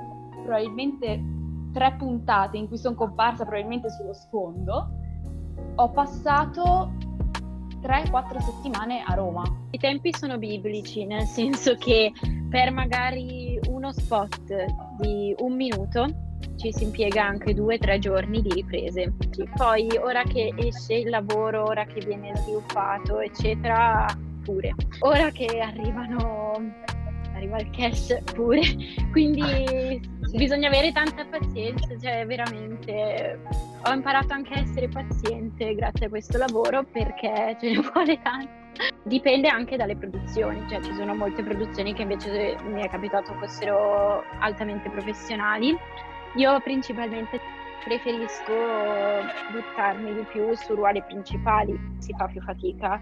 probabilmente 0.44 1.24
tre 1.72 1.94
puntate 1.96 2.58
in 2.58 2.68
cui 2.68 2.76
sono 2.76 2.94
comparsa 2.94 3.44
probabilmente 3.44 3.90
sullo 3.90 4.12
sfondo, 4.12 4.90
ho 5.74 5.90
passato 5.90 6.92
3-4 7.82 8.38
settimane 8.38 9.02
a 9.04 9.14
Roma. 9.14 9.42
I 9.70 9.78
tempi 9.78 10.12
sono 10.16 10.38
biblici, 10.38 11.04
nel 11.04 11.24
senso 11.24 11.76
che 11.76 12.12
per 12.48 12.70
magari 12.72 13.58
uno 13.68 13.92
spot 13.92 14.64
di 14.98 15.34
un 15.38 15.54
minuto 15.54 16.28
ci 16.56 16.72
si 16.72 16.84
impiega 16.84 17.24
anche 17.24 17.54
due 17.54 17.76
o 17.76 17.78
tre 17.78 17.98
giorni 17.98 18.42
di 18.42 18.52
riprese. 18.52 19.14
Poi 19.56 19.88
ora 19.98 20.22
che 20.24 20.52
esce 20.56 20.94
il 20.94 21.08
lavoro, 21.08 21.64
ora 21.64 21.84
che 21.86 22.04
viene 22.04 22.36
sviluppato, 22.36 23.20
eccetera, 23.20 24.06
pure. 24.42 24.74
Ora 25.00 25.30
che 25.30 25.60
arrivano 25.60 26.72
arriva 27.40 27.58
il 27.58 27.70
cash 27.70 28.14
pure, 28.34 28.60
quindi 29.10 30.00
sì. 30.22 30.36
bisogna 30.36 30.68
avere 30.68 30.92
tanta 30.92 31.24
pazienza, 31.24 31.88
cioè 31.98 32.26
veramente 32.26 33.40
ho 33.82 33.92
imparato 33.92 34.34
anche 34.34 34.54
a 34.54 34.58
essere 34.58 34.88
paziente 34.88 35.74
grazie 35.74 36.06
a 36.06 36.08
questo 36.08 36.36
lavoro 36.36 36.84
perché 36.84 37.56
ce 37.58 37.70
ne 37.70 37.80
vuole 37.92 38.20
tanto. 38.22 38.58
Dipende 39.02 39.48
anche 39.48 39.76
dalle 39.76 39.96
produzioni, 39.96 40.64
cioè 40.68 40.80
ci 40.80 40.94
sono 40.94 41.14
molte 41.14 41.42
produzioni 41.42 41.92
che 41.92 42.02
invece 42.02 42.56
mi 42.64 42.82
è 42.82 42.88
capitato 42.88 43.34
fossero 43.34 44.22
altamente 44.38 44.88
professionali. 44.88 45.76
Io 46.36 46.60
principalmente 46.60 47.40
preferisco 47.84 48.52
buttarmi 49.50 50.14
di 50.14 50.24
più 50.30 50.54
su 50.54 50.74
ruoli 50.74 51.02
principali, 51.02 51.78
si 51.98 52.14
fa 52.16 52.26
più 52.26 52.40
fatica 52.42 53.00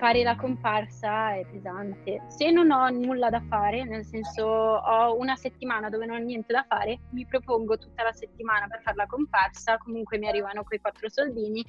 fare 0.00 0.22
la 0.22 0.34
comparsa 0.34 1.34
è 1.34 1.44
pesante. 1.44 2.22
Se 2.28 2.50
non 2.50 2.70
ho 2.70 2.88
nulla 2.88 3.28
da 3.28 3.42
fare, 3.42 3.84
nel 3.84 4.06
senso 4.06 4.46
ho 4.46 5.14
una 5.18 5.36
settimana 5.36 5.90
dove 5.90 6.06
non 6.06 6.16
ho 6.16 6.24
niente 6.24 6.54
da 6.54 6.64
fare, 6.66 7.00
mi 7.10 7.26
propongo 7.26 7.76
tutta 7.76 8.02
la 8.02 8.12
settimana 8.14 8.66
per 8.66 8.80
fare 8.80 8.96
la 8.96 9.04
comparsa, 9.04 9.76
comunque 9.76 10.16
mi 10.16 10.26
arrivano 10.26 10.64
quei 10.64 10.80
quattro 10.80 11.10
soldini 11.10 11.62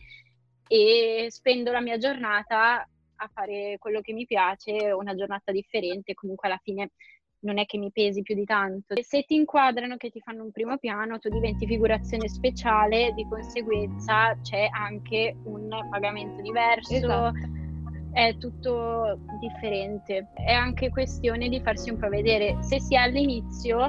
e 0.65 1.27
spendo 1.29 1.73
la 1.73 1.81
mia 1.81 1.97
giornata 1.97 2.87
a 3.15 3.29
fare 3.33 3.75
quello 3.79 3.99
che 3.99 4.13
mi 4.13 4.25
piace, 4.25 4.91
una 4.91 5.13
giornata 5.13 5.51
differente, 5.51 6.13
comunque 6.13 6.47
alla 6.47 6.59
fine 6.63 6.91
non 7.39 7.57
è 7.57 7.65
che 7.65 7.77
mi 7.77 7.91
pesi 7.91 8.21
più 8.21 8.33
di 8.33 8.45
tanto. 8.45 8.95
Se 9.01 9.23
ti 9.23 9.35
inquadrano 9.35 9.97
che 9.97 10.09
ti 10.09 10.21
fanno 10.21 10.43
un 10.43 10.51
primo 10.51 10.77
piano, 10.77 11.19
tu 11.19 11.27
diventi 11.27 11.67
figurazione 11.67 12.29
speciale, 12.29 13.11
di 13.13 13.27
conseguenza 13.27 14.39
c'è 14.41 14.69
anche 14.71 15.35
un 15.43 15.67
pagamento 15.89 16.41
diverso. 16.41 16.93
Esatto 16.93 17.59
è 18.11 18.37
tutto 18.37 19.19
differente. 19.39 20.29
È 20.33 20.51
anche 20.51 20.89
questione 20.89 21.49
di 21.49 21.61
farsi 21.61 21.89
un 21.89 21.97
po' 21.97 22.09
vedere. 22.09 22.57
Se 22.61 22.79
si 22.79 22.95
è 22.95 22.99
all'inizio, 22.99 23.79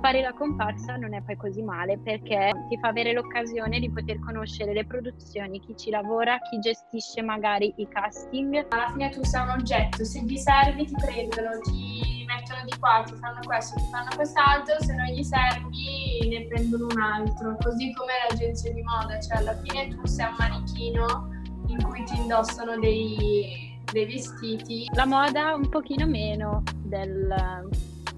fare 0.00 0.22
la 0.22 0.32
comparsa 0.32 0.96
non 0.96 1.14
è 1.14 1.22
poi 1.22 1.36
così 1.36 1.62
male 1.62 1.98
perché 1.98 2.50
ti 2.68 2.78
fa 2.78 2.88
avere 2.88 3.12
l'occasione 3.12 3.78
di 3.78 3.90
poter 3.90 4.18
conoscere 4.20 4.72
le 4.72 4.84
produzioni, 4.84 5.60
chi 5.60 5.76
ci 5.76 5.90
lavora, 5.90 6.38
chi 6.38 6.58
gestisce 6.58 7.22
magari 7.22 7.72
i 7.76 7.86
casting. 7.88 8.66
Alla 8.70 8.90
fine 8.92 9.10
tu 9.10 9.22
sei 9.22 9.42
un 9.42 9.50
oggetto, 9.50 10.04
se 10.04 10.20
gli 10.22 10.36
servi 10.36 10.86
ti 10.86 10.94
prendono, 10.94 11.60
ti 11.62 12.24
mettono 12.26 12.64
di 12.64 12.78
qua, 12.78 13.04
ti 13.06 13.14
fanno 13.16 13.40
questo, 13.44 13.76
ti 13.76 13.88
fanno 13.90 14.08
quest'altro, 14.14 14.80
se 14.80 14.94
non 14.94 15.06
gli 15.06 15.22
servi 15.22 16.28
ne 16.28 16.46
prendono 16.46 16.86
un 16.86 17.00
altro. 17.00 17.56
Così 17.60 17.92
come 17.92 18.12
l'agenzia 18.28 18.72
di 18.72 18.82
moda, 18.82 19.20
cioè 19.20 19.38
alla 19.38 19.56
fine 19.62 19.88
tu 19.88 20.06
sei 20.06 20.26
un 20.26 20.34
manichino 20.38 21.38
in 21.70 21.82
cui 21.82 22.04
ti 22.04 22.16
indossano 22.16 22.78
dei, 22.78 23.76
dei 23.92 24.06
vestiti. 24.06 24.86
La 24.94 25.06
moda 25.06 25.54
un 25.54 25.68
pochino 25.68 26.06
meno 26.06 26.62
del, 26.82 27.34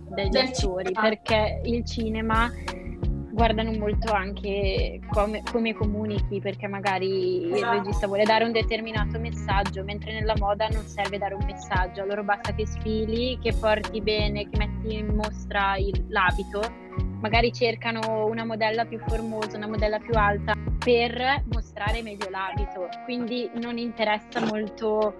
degli 0.08 0.28
del 0.28 0.46
attori, 0.48 0.92
perché 0.92 1.60
il 1.64 1.84
cinema 1.84 2.50
guardano 3.32 3.72
molto 3.72 4.12
anche 4.12 5.00
come, 5.10 5.42
come, 5.50 5.72
comunichi, 5.72 6.40
perché 6.40 6.66
magari 6.66 7.46
il 7.46 7.54
esatto. 7.54 7.78
regista 7.78 8.06
vuole 8.06 8.24
dare 8.24 8.44
un 8.44 8.52
determinato 8.52 9.18
messaggio, 9.18 9.82
mentre 9.84 10.12
nella 10.12 10.34
moda 10.36 10.68
non 10.68 10.84
serve 10.86 11.18
dare 11.18 11.34
un 11.34 11.44
messaggio, 11.44 12.02
a 12.02 12.04
loro 12.04 12.22
basta 12.22 12.54
che 12.54 12.66
sfili, 12.66 13.38
che 13.40 13.54
porti 13.54 14.00
bene, 14.02 14.48
che 14.48 14.58
metti 14.58 14.94
in 14.94 15.14
mostra 15.14 15.76
il, 15.76 16.04
l'abito, 16.08 16.60
magari 17.22 17.52
cercano 17.52 18.26
una 18.26 18.44
modella 18.44 18.84
più 18.84 18.98
formosa, 19.06 19.56
una 19.56 19.68
modella 19.68 19.98
più 19.98 20.12
alta 20.14 20.52
per 20.78 21.44
mostrare 21.52 22.02
meglio 22.02 22.28
l'abito, 22.28 22.88
quindi 23.04 23.48
non 23.54 23.78
interessa 23.78 24.44
molto 24.44 25.14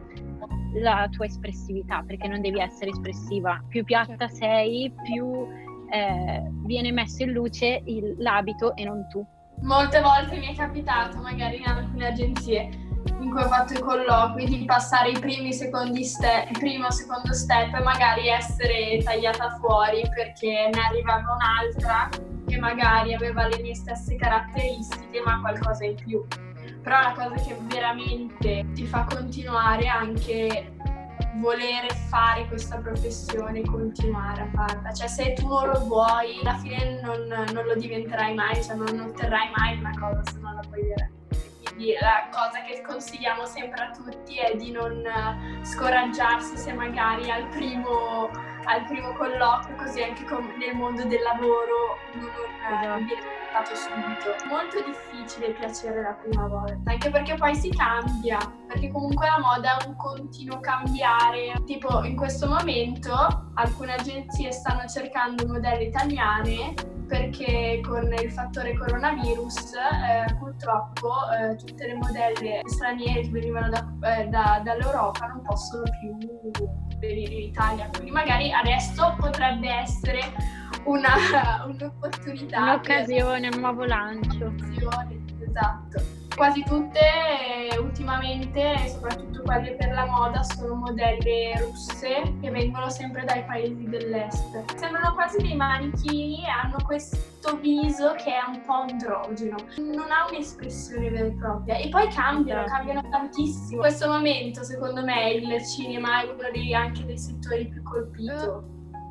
la 0.75 1.07
tua 1.11 1.27
espressività 1.27 2.03
perché 2.05 2.27
non 2.27 2.41
devi 2.41 2.59
essere 2.59 2.91
espressiva, 2.91 3.63
più 3.69 3.85
piatta 3.85 4.27
certo. 4.27 4.35
sei, 4.35 4.93
più 5.05 5.47
eh, 5.91 6.43
viene 6.65 6.91
messo 6.91 7.23
in 7.23 7.31
luce 7.31 7.83
il, 7.85 8.17
l'abito 8.19 8.75
e 8.75 8.85
non 8.85 9.07
tu. 9.09 9.25
Molte 9.61 10.01
volte 10.01 10.39
mi 10.39 10.53
è 10.53 10.57
capitato, 10.57 11.19
magari 11.19 11.59
in 11.59 11.67
alcune 11.67 12.07
agenzie 12.07 12.69
in 13.23 13.31
cui 13.31 13.43
ho 13.43 13.49
fatto 13.49 13.73
i 13.75 13.79
colloqui, 13.79 14.45
di 14.45 14.65
passare 14.65 15.11
i 15.11 15.19
primi, 15.19 15.53
secondi 15.53 16.05
step, 16.05 16.59
primo, 16.59 16.91
secondo 16.91 17.33
step 17.33 17.75
e 17.75 17.81
magari 17.81 18.29
essere 18.29 19.01
tagliata 19.03 19.57
fuori 19.61 20.03
perché 20.15 20.71
ne 20.73 20.81
arrivava 20.81 21.35
un'altra 21.35 22.09
che 22.47 22.59
magari 22.59 23.15
aveva 23.15 23.47
le 23.47 23.61
mie 23.61 23.75
stesse 23.75 24.17
caratteristiche 24.17 25.21
ma 25.25 25.41
qualcosa 25.41 25.85
in 25.85 25.95
più. 25.95 26.25
Però 26.83 27.01
la 27.01 27.13
cosa 27.17 27.35
che 27.43 27.57
veramente 27.63 28.67
ti 28.75 28.87
fa 28.87 29.07
continuare 29.09 29.87
anche 29.87 30.75
volere 31.37 31.89
fare 32.09 32.47
questa 32.49 32.79
professione, 32.79 33.63
continuare 33.63 34.43
a 34.43 34.49
farla. 34.53 34.93
Cioè 34.93 35.07
se 35.07 35.33
tu 35.35 35.47
non 35.47 35.69
lo 35.69 35.79
vuoi, 35.87 36.41
alla 36.41 36.57
fine 36.57 37.01
non, 37.03 37.27
non 37.53 37.65
lo 37.65 37.75
diventerai 37.75 38.35
mai, 38.35 38.63
cioè 38.63 38.75
non 38.75 38.99
otterrai 38.99 39.51
mai 39.57 39.79
una 39.79 39.93
cosa 39.99 40.23
se 40.31 40.39
non 40.41 40.55
la 40.55 40.63
vuoi 40.69 40.83
dire. 40.83 41.13
Quindi 41.83 41.99
la 42.01 42.29
cosa 42.31 42.63
che 42.63 42.81
consigliamo 42.81 43.45
sempre 43.45 43.83
a 43.83 43.91
tutti 43.91 44.37
è 44.37 44.55
di 44.55 44.71
non 44.71 45.03
scoraggiarsi 45.63 46.57
se 46.57 46.73
magari 46.73 47.29
al 47.29 47.49
primo, 47.49 48.31
al 48.67 48.85
primo 48.87 49.13
colloquio, 49.15 49.75
così 49.75 50.01
anche 50.01 50.25
nel 50.59 50.77
mondo 50.77 51.05
del 51.05 51.21
lavoro, 51.23 51.99
non, 52.13 52.89
non 52.89 53.05
viene 53.05 53.21
portato 53.21 53.75
subito. 53.75 54.47
Molto 54.49 54.81
difficile 54.85 55.55
piacere 55.55 56.03
la 56.03 56.13
prima 56.13 56.47
volta, 56.47 56.93
anche 56.93 57.11
perché 57.11 57.35
poi 57.35 57.53
si 57.57 57.69
cambia, 57.71 58.39
perché 58.69 58.89
comunque 58.89 59.27
la 59.27 59.41
moda 59.41 59.79
è 59.79 59.87
un 59.89 59.97
continuo 59.97 60.61
cambiare. 60.61 61.53
Tipo 61.67 62.05
in 62.05 62.15
questo 62.15 62.47
momento 62.47 63.51
alcune 63.55 63.95
agenzie 63.95 64.53
stanno 64.53 64.87
cercando 64.87 65.49
modelle 65.49 65.83
italiane 65.83 66.75
perché 67.13 67.83
con 67.87 68.11
il 68.11 68.33
fattore 68.33 68.73
coronavirus 68.75 69.75
eh, 69.75 70.35
purtroppo 70.39 71.11
eh, 71.31 71.57
tutte 71.57 71.87
le 71.89 71.95
modelle 71.95 72.63
straniere 72.65 73.21
che 73.21 73.29
venivano 73.29 73.69
da, 73.69 74.17
eh, 74.17 74.29
da, 74.29 74.63
dall'Europa 74.65 75.27
non 75.27 75.43
possono 75.43 75.83
più 76.01 76.17
venire 76.99 77.35
in 77.35 77.49
Italia. 77.51 77.91
Quindi 77.93 78.13
magari 78.13 78.51
adesso 78.51 79.15
potrebbe 79.19 79.69
essere 79.69 80.21
una, 80.85 81.13
un'opportunità. 81.69 82.63
Un'occasione, 82.63 83.49
un 83.49 83.61
nuovo 83.61 83.85
lancio. 83.85 84.47
Un'occasione, 84.47 85.22
esatto. 85.53 86.21
Quasi 86.35 86.65
tutte 86.65 86.99
eh, 86.99 87.79
ultimamente, 87.79 88.89
soprattutto 88.89 89.43
quelle 89.43 89.75
per 89.75 89.93
la 89.93 90.07
moda, 90.07 90.43
sono 90.43 90.75
modelle 90.75 91.53
russe 91.61 92.37
che 92.41 92.51
vengono 92.51 92.89
sempre 92.89 93.25
dai 93.25 93.45
paesi 93.45 93.85
dell'est. 93.85 94.75
Sembrano 94.77 95.13
quasi 95.13 95.43
dei 95.43 95.55
manichini 95.55 96.43
e 96.43 96.49
hanno 96.49 96.79
questo 96.87 97.59
viso 97.61 98.15
che 98.15 98.33
è 98.33 98.43
un 98.49 98.63
po' 98.65 98.73
androgeno. 98.73 99.57
Non 99.77 100.11
ha 100.11 100.27
un'espressione 100.31 101.11
vera 101.11 101.27
e 101.27 101.33
propria. 101.33 101.77
E 101.77 101.91
poi 101.91 102.09
cambiano, 102.09 102.65
cambiano 102.65 103.07
tantissimo. 103.11 103.75
In 103.75 103.79
questo 103.81 104.09
momento, 104.09 104.65
secondo 104.65 105.05
me, 105.05 105.33
il 105.33 105.63
cinema 105.67 106.23
è 106.23 106.25
uno 106.25 106.49
dei, 106.51 106.75
anche 106.75 107.05
dei 107.05 107.19
settori 107.19 107.69
più 107.69 107.83
colpito 107.83 108.65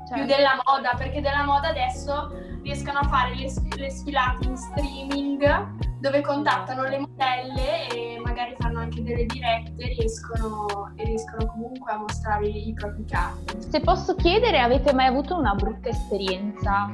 Cioè, 0.07 0.17
più 0.17 0.25
della 0.25 0.59
moda, 0.65 0.95
perché 0.97 1.21
della 1.21 1.43
moda 1.43 1.67
adesso 1.67 2.31
riescono 2.63 2.97
a 2.97 3.03
fare 3.03 3.35
le, 3.35 3.47
le 3.77 3.89
sfilate 3.91 4.47
in 4.47 4.57
streaming 4.57 5.89
dove 6.01 6.21
contattano 6.21 6.81
le 6.83 6.97
modelle 6.97 7.87
e 7.89 8.19
magari 8.23 8.55
fanno 8.57 8.79
anche 8.79 9.03
delle 9.03 9.25
dirette 9.27 9.85
riescono, 9.99 10.91
e 10.95 11.03
riescono 11.03 11.45
comunque 11.45 11.91
a 11.91 11.97
mostrare 11.97 12.47
i, 12.47 12.73
propri 12.73 13.05
capi. 13.05 13.61
Se 13.61 13.79
posso 13.81 14.15
chiedere, 14.15 14.59
avete 14.59 14.93
mai 14.93 15.05
avuto 15.05 15.37
una 15.37 15.53
brutta 15.53 15.89
esperienza 15.89 16.91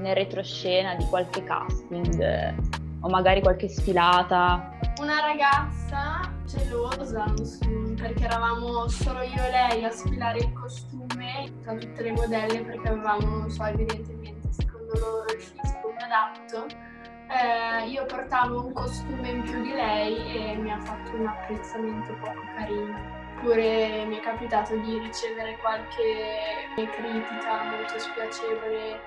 nel 0.00 0.14
retroscena 0.14 0.94
di 0.94 1.06
qualche 1.06 1.42
casting 1.42 2.54
o 3.00 3.08
magari 3.08 3.40
qualche 3.40 3.68
sfilata? 3.68 4.76
Una 5.00 5.20
ragazza 5.20 6.30
gelosa, 6.44 7.24
perché 7.96 8.24
eravamo 8.24 8.88
solo 8.88 9.22
io 9.22 9.42
e 9.42 9.50
lei 9.50 9.84
a 9.84 9.90
sfilare 9.90 10.38
il 10.38 10.52
costume 10.52 11.50
tra 11.62 11.74
tutte 11.74 12.02
le 12.02 12.12
modelle 12.12 12.62
perché 12.62 12.88
avevamo, 12.88 13.38
non 13.38 13.50
so, 13.50 13.64
evidentemente 13.64 14.52
secondo 14.52 14.98
loro 14.98 15.24
il 15.32 15.40
fisico 15.40 15.94
adatto. 15.98 16.66
Eh, 17.30 17.88
io 17.90 18.06
portavo 18.06 18.64
un 18.64 18.72
costume 18.72 19.28
in 19.28 19.42
più 19.42 19.60
di 19.60 19.72
lei 19.72 20.52
e 20.52 20.56
mi 20.56 20.72
ha 20.72 20.80
fatto 20.80 21.14
un 21.14 21.26
apprezzamento 21.26 22.14
poco 22.14 22.40
carino. 22.56 23.16
Oppure 23.36 24.04
mi 24.06 24.16
è 24.16 24.20
capitato 24.20 24.74
di 24.76 24.98
ricevere 24.98 25.58
qualche 25.58 26.86
critica 26.96 27.64
molto 27.64 27.98
spiacevole 27.98 29.00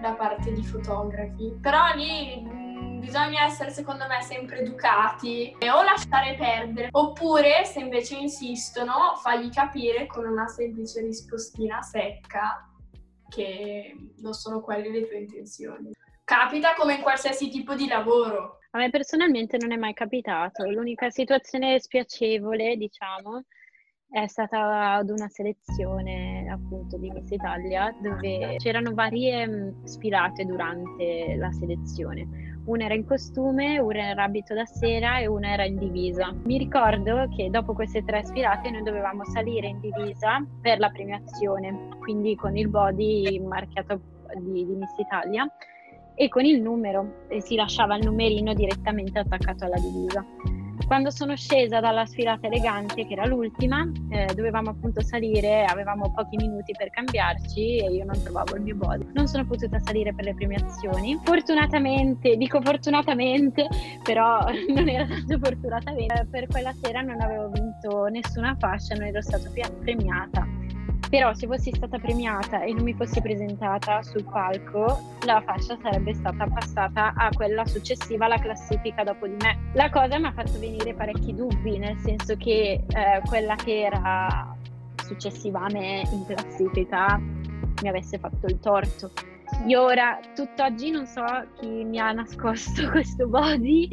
da 0.00 0.12
parte 0.12 0.52
di 0.52 0.62
fotografi. 0.62 1.56
Però 1.60 1.94
lì 1.94 2.42
mh, 2.42 3.00
bisogna 3.00 3.44
essere 3.44 3.70
secondo 3.70 4.06
me 4.06 4.20
sempre 4.22 4.58
educati 4.58 5.56
e 5.58 5.70
o 5.70 5.82
lasciare 5.82 6.36
perdere 6.36 6.88
oppure 6.92 7.64
se 7.64 7.80
invece 7.80 8.16
insistono 8.16 9.16
fagli 9.16 9.50
capire 9.50 10.06
con 10.06 10.26
una 10.26 10.46
semplice 10.46 11.00
rispostina 11.00 11.80
secca 11.80 12.68
che 13.28 13.96
non 14.18 14.34
sono 14.34 14.60
quelle 14.60 14.90
le 14.90 15.06
tue 15.08 15.18
intenzioni. 15.20 15.90
Capita 16.32 16.72
come 16.74 16.94
in 16.94 17.02
qualsiasi 17.02 17.50
tipo 17.50 17.74
di 17.74 17.86
lavoro. 17.86 18.60
A 18.70 18.78
me 18.78 18.88
personalmente 18.88 19.58
non 19.58 19.70
è 19.70 19.76
mai 19.76 19.92
capitato. 19.92 20.64
L'unica 20.64 21.10
situazione 21.10 21.78
spiacevole, 21.78 22.76
diciamo, 22.76 23.42
è 24.08 24.26
stata 24.28 24.94
ad 24.94 25.10
una 25.10 25.28
selezione 25.28 26.48
appunto 26.50 26.96
di 26.96 27.10
Miss 27.10 27.30
Italia 27.30 27.94
dove 28.00 28.56
c'erano 28.56 28.94
varie 28.94 29.46
mh, 29.46 29.84
sfilate 29.84 30.46
durante 30.46 31.36
la 31.36 31.52
selezione. 31.52 32.26
Una 32.64 32.86
era 32.86 32.94
in 32.94 33.04
costume, 33.04 33.78
una 33.78 34.08
era 34.08 34.22
abito 34.22 34.54
da 34.54 34.64
sera 34.64 35.18
e 35.18 35.26
una 35.26 35.52
era 35.52 35.66
in 35.66 35.76
divisa. 35.76 36.34
Mi 36.44 36.56
ricordo 36.56 37.28
che 37.36 37.50
dopo 37.50 37.74
queste 37.74 38.02
tre 38.04 38.24
sfilate 38.24 38.70
noi 38.70 38.82
dovevamo 38.82 39.22
salire 39.26 39.66
in 39.66 39.80
divisa 39.80 40.42
per 40.62 40.78
la 40.78 40.88
premiazione, 40.88 41.90
quindi 41.98 42.34
con 42.36 42.56
il 42.56 42.70
body 42.70 43.38
marchiato 43.38 44.00
di, 44.38 44.64
di 44.64 44.74
Miss 44.76 44.96
Italia 44.96 45.46
e 46.22 46.28
con 46.28 46.44
il 46.44 46.62
numero 46.62 47.24
e 47.26 47.40
si 47.40 47.56
lasciava 47.56 47.96
il 47.96 48.04
numerino 48.04 48.54
direttamente 48.54 49.18
attaccato 49.18 49.64
alla 49.64 49.76
divisa. 49.76 50.24
Quando 50.86 51.10
sono 51.10 51.34
scesa 51.34 51.80
dalla 51.80 52.06
sfilata 52.06 52.46
elegante, 52.46 53.04
che 53.06 53.14
era 53.14 53.26
l'ultima, 53.26 53.90
eh, 54.10 54.32
dovevamo 54.32 54.70
appunto 54.70 55.02
salire, 55.02 55.64
avevamo 55.64 56.12
pochi 56.12 56.36
minuti 56.36 56.74
per 56.78 56.90
cambiarci 56.90 57.78
e 57.78 57.90
io 57.90 58.04
non 58.04 58.22
trovavo 58.22 58.54
il 58.54 58.62
mio 58.62 58.76
body. 58.76 59.08
Non 59.14 59.26
sono 59.26 59.44
potuta 59.44 59.80
salire 59.80 60.14
per 60.14 60.26
le 60.26 60.34
premiazioni. 60.34 61.18
Fortunatamente, 61.24 62.36
dico 62.36 62.60
fortunatamente, 62.60 63.66
però 64.04 64.44
non 64.72 64.88
era 64.88 65.04
tanto 65.06 65.38
fortunatamente, 65.42 66.28
per 66.30 66.46
quella 66.46 66.72
sera 66.80 67.00
non 67.00 67.20
avevo 67.20 67.48
vinto 67.48 68.04
nessuna 68.04 68.54
fascia, 68.60 68.94
non 68.94 69.06
ero 69.06 69.22
stata 69.22 69.50
pi- 69.50 69.62
premiata. 69.80 70.46
Però 71.12 71.34
se 71.34 71.46
fossi 71.46 71.70
stata 71.74 71.98
premiata 71.98 72.62
e 72.62 72.72
non 72.72 72.84
mi 72.84 72.94
fossi 72.94 73.20
presentata 73.20 74.00
sul 74.02 74.24
palco, 74.24 75.18
la 75.26 75.42
fascia 75.44 75.76
sarebbe 75.82 76.14
stata 76.14 76.46
passata 76.46 77.12
a 77.14 77.28
quella 77.34 77.66
successiva 77.66 78.24
alla 78.24 78.38
classifica 78.38 79.04
dopo 79.04 79.26
di 79.26 79.36
me. 79.38 79.72
La 79.74 79.90
cosa 79.90 80.18
mi 80.18 80.28
ha 80.28 80.32
fatto 80.32 80.58
venire 80.58 80.94
parecchi 80.94 81.34
dubbi, 81.34 81.76
nel 81.76 81.98
senso 81.98 82.34
che 82.38 82.82
eh, 82.86 83.20
quella 83.26 83.56
che 83.56 83.82
era 83.82 84.56
successiva 85.04 85.60
a 85.60 85.70
me 85.70 86.00
in 86.10 86.24
classifica 86.24 87.18
mi 87.18 87.88
avesse 87.88 88.16
fatto 88.16 88.46
il 88.46 88.58
torto. 88.58 89.10
Io 89.66 89.82
ora, 89.82 90.18
tutt'oggi, 90.34 90.92
non 90.92 91.04
so 91.04 91.24
chi 91.60 91.84
mi 91.84 91.98
ha 91.98 92.10
nascosto 92.12 92.88
questo 92.90 93.28
body 93.28 93.86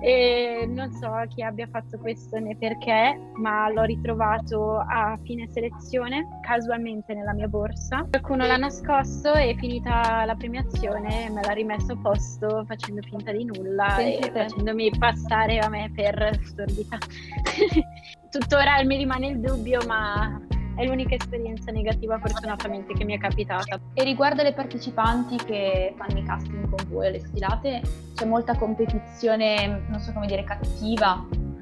e 0.00 0.66
non 0.68 0.90
so 0.92 1.10
chi 1.28 1.42
abbia 1.42 1.66
fatto 1.70 1.98
questo 1.98 2.38
né 2.38 2.56
perché, 2.56 3.18
ma 3.36 3.68
l'ho 3.70 3.82
ritrovato 3.82 4.78
a 4.78 5.18
fine 5.24 5.48
selezione, 5.50 6.26
casualmente 6.42 7.14
nella 7.14 7.32
mia 7.32 7.48
borsa. 7.48 8.06
Qualcuno 8.10 8.46
l'ha 8.46 8.56
nascosto 8.56 9.32
e 9.34 9.54
finita 9.58 10.24
la 10.24 10.34
premiazione 10.34 11.30
me 11.30 11.40
l'ha 11.42 11.52
rimesso 11.52 11.92
a 11.92 11.96
posto 12.00 12.64
facendo 12.66 13.00
finta 13.02 13.32
di 13.32 13.44
nulla 13.44 13.96
e 13.96 14.18
Pensa 14.18 14.28
te. 14.30 14.48
facendomi 14.48 14.90
passare 14.98 15.58
a 15.58 15.68
me 15.68 15.90
per 15.94 16.38
stordita. 16.42 16.98
Tuttora 18.30 18.82
mi 18.84 18.96
rimane 18.96 19.28
il 19.28 19.40
dubbio, 19.40 19.80
ma 19.86 20.40
è 20.74 20.84
l'unica 20.84 21.14
esperienza 21.14 21.70
negativa 21.70 22.18
fortunatamente 22.18 22.92
che 22.94 23.04
mi 23.04 23.14
è 23.14 23.18
capitata. 23.18 23.80
E 23.94 24.04
riguardo 24.04 24.40
alle 24.40 24.52
partecipanti 24.52 25.36
che 25.36 25.94
fanno 25.96 26.18
i 26.18 26.22
casting 26.24 26.68
con 26.68 26.86
voi 26.88 27.06
alle 27.06 27.20
sfilate, 27.20 27.82
c'è 28.14 28.24
molta 28.24 28.56
competizione, 28.56 29.84
non 29.88 30.00
so 30.00 30.12
come 30.12 30.26
dire, 30.26 30.44
cattiva. 30.44 31.52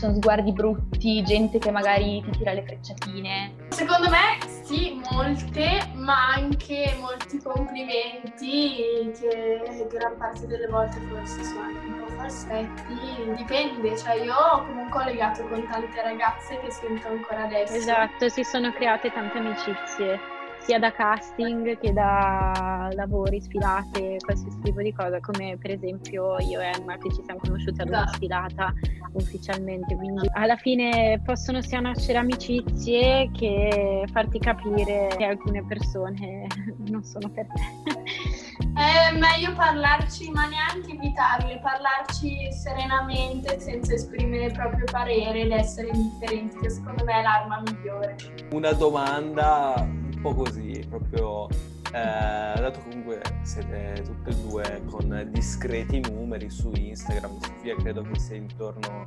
Sono 0.00 0.14
sguardi 0.14 0.50
brutti, 0.52 1.22
gente 1.22 1.58
che 1.58 1.70
magari 1.70 2.22
ti 2.22 2.30
tira 2.38 2.54
le 2.54 2.62
frecciatine. 2.62 3.52
Secondo 3.68 4.08
me 4.08 4.38
sì, 4.62 4.98
molte, 5.10 5.90
ma 5.92 6.32
anche 6.36 6.96
molti 6.98 7.38
complimenti 7.42 9.10
che 9.20 9.86
gran 9.90 10.16
parte 10.16 10.46
delle 10.46 10.68
volte 10.68 10.98
forse 11.00 11.44
sono 11.44 11.60
anche 11.64 11.86
un 11.86 11.98
po' 11.98 12.12
falsetti. 12.14 13.34
Dipende, 13.36 13.98
cioè 13.98 14.14
io 14.14 14.64
comunque 14.66 15.02
ho 15.02 15.04
legato 15.04 15.46
con 15.46 15.68
tante 15.70 16.00
ragazze 16.00 16.58
che 16.60 16.70
sento 16.70 17.08
ancora 17.08 17.44
adesso. 17.44 17.74
Esatto, 17.74 18.30
si 18.30 18.42
sono 18.42 18.72
create 18.72 19.12
tante 19.12 19.36
amicizie, 19.36 20.18
sia 20.60 20.78
da 20.78 20.92
casting 20.92 21.78
che 21.78 21.92
da 21.92 22.88
lavori, 22.94 23.40
sfilate, 23.40 24.16
qualsiasi 24.24 24.58
tipo 24.62 24.80
di 24.82 24.92
cosa, 24.92 25.18
come 25.20 25.56
per 25.60 25.70
esempio 25.72 26.38
io 26.38 26.60
e 26.60 26.70
Emma 26.74 26.96
che 26.98 27.12
ci 27.12 27.22
siamo 27.24 27.40
conosciute 27.40 27.82
ad 27.82 27.88
una 27.88 28.02
Esatto. 28.02 28.16
sfilata 28.16 28.72
ufficialmente, 29.12 29.96
quindi 29.96 30.28
alla 30.34 30.56
fine 30.56 31.20
possono 31.24 31.60
sia 31.62 31.80
nascere 31.80 32.18
amicizie 32.18 33.30
che 33.32 34.04
farti 34.12 34.38
capire 34.38 35.08
che 35.16 35.24
alcune 35.24 35.64
persone 35.64 36.46
non 36.88 37.02
sono 37.02 37.28
per 37.30 37.46
te. 37.46 38.68
È 38.74 39.12
meglio 39.18 39.52
parlarci, 39.54 40.30
ma 40.30 40.46
neanche 40.46 40.92
evitarle, 40.92 41.58
parlarci 41.60 42.52
serenamente 42.52 43.58
senza 43.58 43.94
esprimere 43.94 44.46
il 44.46 44.52
proprio 44.52 44.84
parere 44.90 45.40
ed 45.40 45.50
essere 45.50 45.88
indifferenti, 45.92 46.56
che 46.58 46.70
secondo 46.70 47.04
me 47.04 47.18
è 47.18 47.22
l'arma 47.22 47.62
migliore. 47.64 48.16
Una 48.52 48.72
domanda 48.72 49.86
po' 50.20 50.34
così, 50.34 50.84
proprio 50.88 51.48
eh, 51.92 52.60
dato 52.60 52.80
comunque 52.80 53.20
siete 53.42 54.02
tutte 54.04 54.30
e 54.30 54.34
due 54.48 54.82
con 54.86 55.28
discreti 55.32 56.00
numeri 56.00 56.48
su 56.50 56.70
Instagram, 56.72 57.38
Sofia 57.40 57.74
credo 57.76 58.02
che 58.02 58.18
sia 58.18 58.36
intorno 58.36 59.06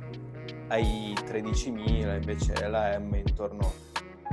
ai 0.68 1.14
13.000, 1.24 2.16
invece 2.16 2.68
la 2.68 2.98
M 2.98 3.14
intorno 3.14 3.72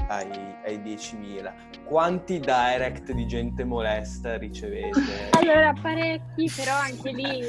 ai, 0.08 0.28
ai 0.66 0.80
10.000. 0.80 1.84
Quanti 1.86 2.40
direct 2.40 3.12
di 3.12 3.26
gente 3.26 3.64
molesta 3.64 4.38
ricevete? 4.38 5.30
Allora, 5.32 5.74
parecchi, 5.82 6.52
però 6.56 6.76
anche 6.76 7.12
lì, 7.12 7.42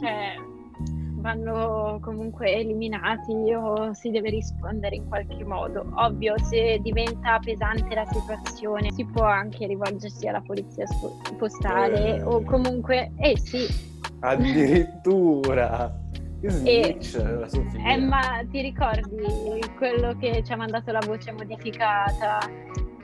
cioè, 0.00 0.34
vanno 1.20 1.98
comunque 2.00 2.54
eliminati 2.54 3.32
o 3.54 3.92
si 3.92 4.10
deve 4.10 4.30
rispondere 4.30 4.96
in 4.96 5.06
qualche 5.08 5.44
modo. 5.44 5.86
Ovvio, 5.94 6.34
se 6.38 6.78
diventa 6.82 7.38
pesante 7.38 7.94
la 7.94 8.06
situazione, 8.06 8.90
si 8.92 9.04
può 9.04 9.24
anche 9.24 9.66
rivolgersi 9.66 10.26
alla 10.26 10.40
polizia 10.40 10.86
postale 11.38 12.16
Eh. 12.16 12.22
o 12.22 12.42
comunque, 12.42 13.12
eh 13.18 13.38
sì, 13.38 13.66
Addirittura! 14.20 15.98
Sofia. 16.42 17.92
eh, 17.92 17.98
ma 17.98 18.42
ti 18.50 18.62
ricordi 18.62 19.60
quello 19.76 20.16
che 20.18 20.42
ci 20.42 20.52
ha 20.52 20.56
mandato 20.56 20.90
la 20.90 21.02
voce 21.04 21.32
modificata? 21.32 22.38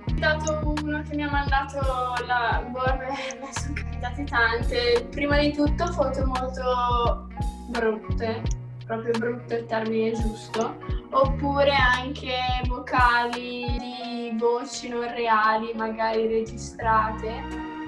È 0.06 0.12
stato 0.16 0.74
uno 0.82 1.02
che 1.02 1.14
mi 1.14 1.22
ha 1.22 1.30
mandato 1.30 1.78
la 2.26 2.64
boh, 2.70 2.78
a 2.78 2.94
me 2.94 3.14
sono 3.52 3.74
capitate 3.74 4.24
tante. 4.24 5.06
Prima 5.10 5.38
di 5.38 5.52
tutto 5.52 5.86
foto 5.92 6.24
molto 6.26 7.28
brutte. 7.68 8.42
proprio 8.86 9.18
brutto 9.18 9.54
il 9.54 9.66
termine 9.66 10.12
giusto, 10.12 10.76
oppure 11.10 11.72
anche 11.72 12.38
vocali 12.68 13.76
di 13.78 14.36
voci 14.38 14.88
non 14.88 15.12
reali, 15.12 15.72
magari 15.74 16.28
registrate, 16.28 17.42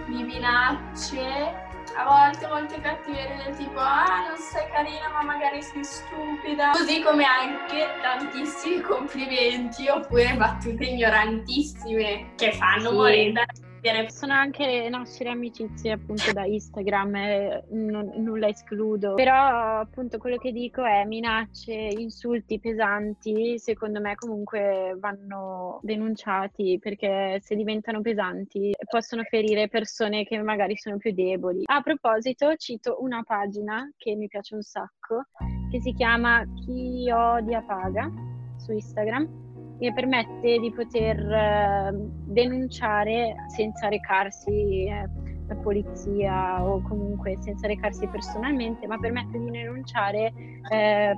di 0.09 0.23
minacce 0.25 1.68
a 1.99 2.05
volte 2.05 2.47
molte 2.47 2.81
cattiverie 2.81 3.43
del 3.45 3.57
tipo 3.57 3.81
ah 3.81 4.29
non 4.29 4.37
sei 4.37 4.69
carina 4.71 5.09
ma 5.13 5.23
magari 5.25 5.61
sei 5.61 5.83
stupida 5.83 6.71
così 6.71 7.03
come 7.03 7.25
anche 7.25 7.89
tantissimi 8.01 8.81
complimenti 8.81 9.89
oppure 9.89 10.37
battute 10.37 10.85
ignorantissime 10.85 12.35
che 12.37 12.53
fanno 12.53 12.91
sì. 12.91 12.95
morire 12.95 13.45
Possono 13.81 14.33
anche 14.33 14.89
nascere 14.91 15.31
amicizie 15.31 15.93
appunto 15.93 16.33
da 16.33 16.45
Instagram, 16.45 17.15
eh, 17.15 17.65
non, 17.71 18.13
nulla 18.17 18.49
escludo. 18.49 19.15
Però 19.15 19.79
appunto 19.81 20.19
quello 20.19 20.37
che 20.37 20.53
dico 20.53 20.85
è 20.85 21.05
minacce, 21.05 21.73
insulti 21.73 22.59
pesanti, 22.59 23.59
secondo 23.59 24.01
me 24.01 24.15
comunque 24.17 24.97
vanno 24.99 25.79
denunciati 25.83 26.79
perché 26.81 27.39
se 27.43 27.55
diventano 27.55 28.01
pesanti 28.01 28.75
possono 28.91 29.23
ferire 29.23 29.69
persone 29.69 30.25
che 30.25 30.41
magari 30.43 30.77
sono 30.77 30.97
più 30.97 31.13
deboli. 31.13 31.63
A 31.67 31.81
proposito, 31.81 32.57
cito 32.57 32.99
una 33.01 33.23
pagina 33.23 33.91
che 33.97 34.15
mi 34.17 34.27
piace 34.27 34.55
un 34.55 34.63
sacco, 34.63 35.27
che 35.71 35.81
si 35.81 35.93
chiama 35.93 36.45
Chi 36.65 37.11
odia 37.11 37.63
paga 37.63 38.11
su 38.57 38.73
Instagram 38.73 39.48
che 39.79 39.93
permette 39.93 40.59
di 40.59 40.73
poter 40.73 41.19
eh, 41.19 41.93
denunciare 42.27 43.35
senza 43.49 43.89
recarsi 43.89 44.87
eh, 44.87 45.09
la 45.47 45.55
polizia 45.57 46.63
o 46.63 46.83
comunque 46.83 47.37
senza 47.41 47.67
recarsi 47.67 48.07
personalmente, 48.09 48.87
ma 48.87 48.99
permette 48.99 49.39
di 49.39 49.51
denunciare 49.51 50.33
eh, 50.71 51.17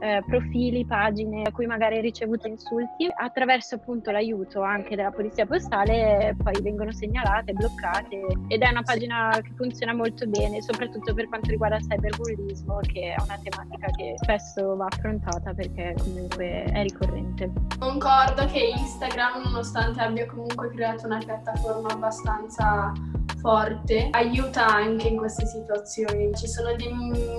eh, 0.00 0.22
profili, 0.26 0.84
pagine 0.84 1.42
a 1.42 1.52
cui 1.52 1.66
magari 1.66 1.96
hai 1.96 2.02
ricevuto 2.02 2.48
insulti, 2.48 3.08
attraverso 3.14 3.76
appunto 3.76 4.10
l'aiuto 4.10 4.62
anche 4.62 4.96
della 4.96 5.10
polizia 5.10 5.46
postale 5.46 6.34
poi 6.42 6.60
vengono 6.62 6.92
segnalate, 6.92 7.52
bloccate 7.52 8.20
ed 8.48 8.62
è 8.62 8.68
una 8.68 8.82
pagina 8.82 9.38
che 9.42 9.52
funziona 9.56 9.94
molto 9.94 10.26
bene, 10.26 10.62
soprattutto 10.62 11.14
per 11.14 11.28
quanto 11.28 11.50
riguarda 11.50 11.76
il 11.76 11.86
cyberbullismo, 11.86 12.78
che 12.92 13.14
è 13.14 13.22
una 13.22 13.38
tematica 13.42 13.86
che 13.96 14.14
spesso 14.16 14.76
va 14.76 14.86
affrontata 14.86 15.52
perché 15.54 15.94
comunque 15.98 16.64
è 16.64 16.82
ricorrente. 16.82 17.50
Concordo 17.78 18.46
che 18.46 18.72
Instagram, 18.76 19.42
nonostante 19.44 20.00
abbia 20.00 20.26
comunque 20.26 20.70
creato 20.70 21.06
una 21.06 21.18
piattaforma 21.18 21.88
abbastanza 21.88 22.92
forte 23.40 24.08
aiuta 24.12 24.66
anche 24.66 25.08
in 25.08 25.16
queste 25.16 25.46
situazioni. 25.46 26.34
Ci 26.34 26.46
sono 26.46 26.74
di 26.74 26.88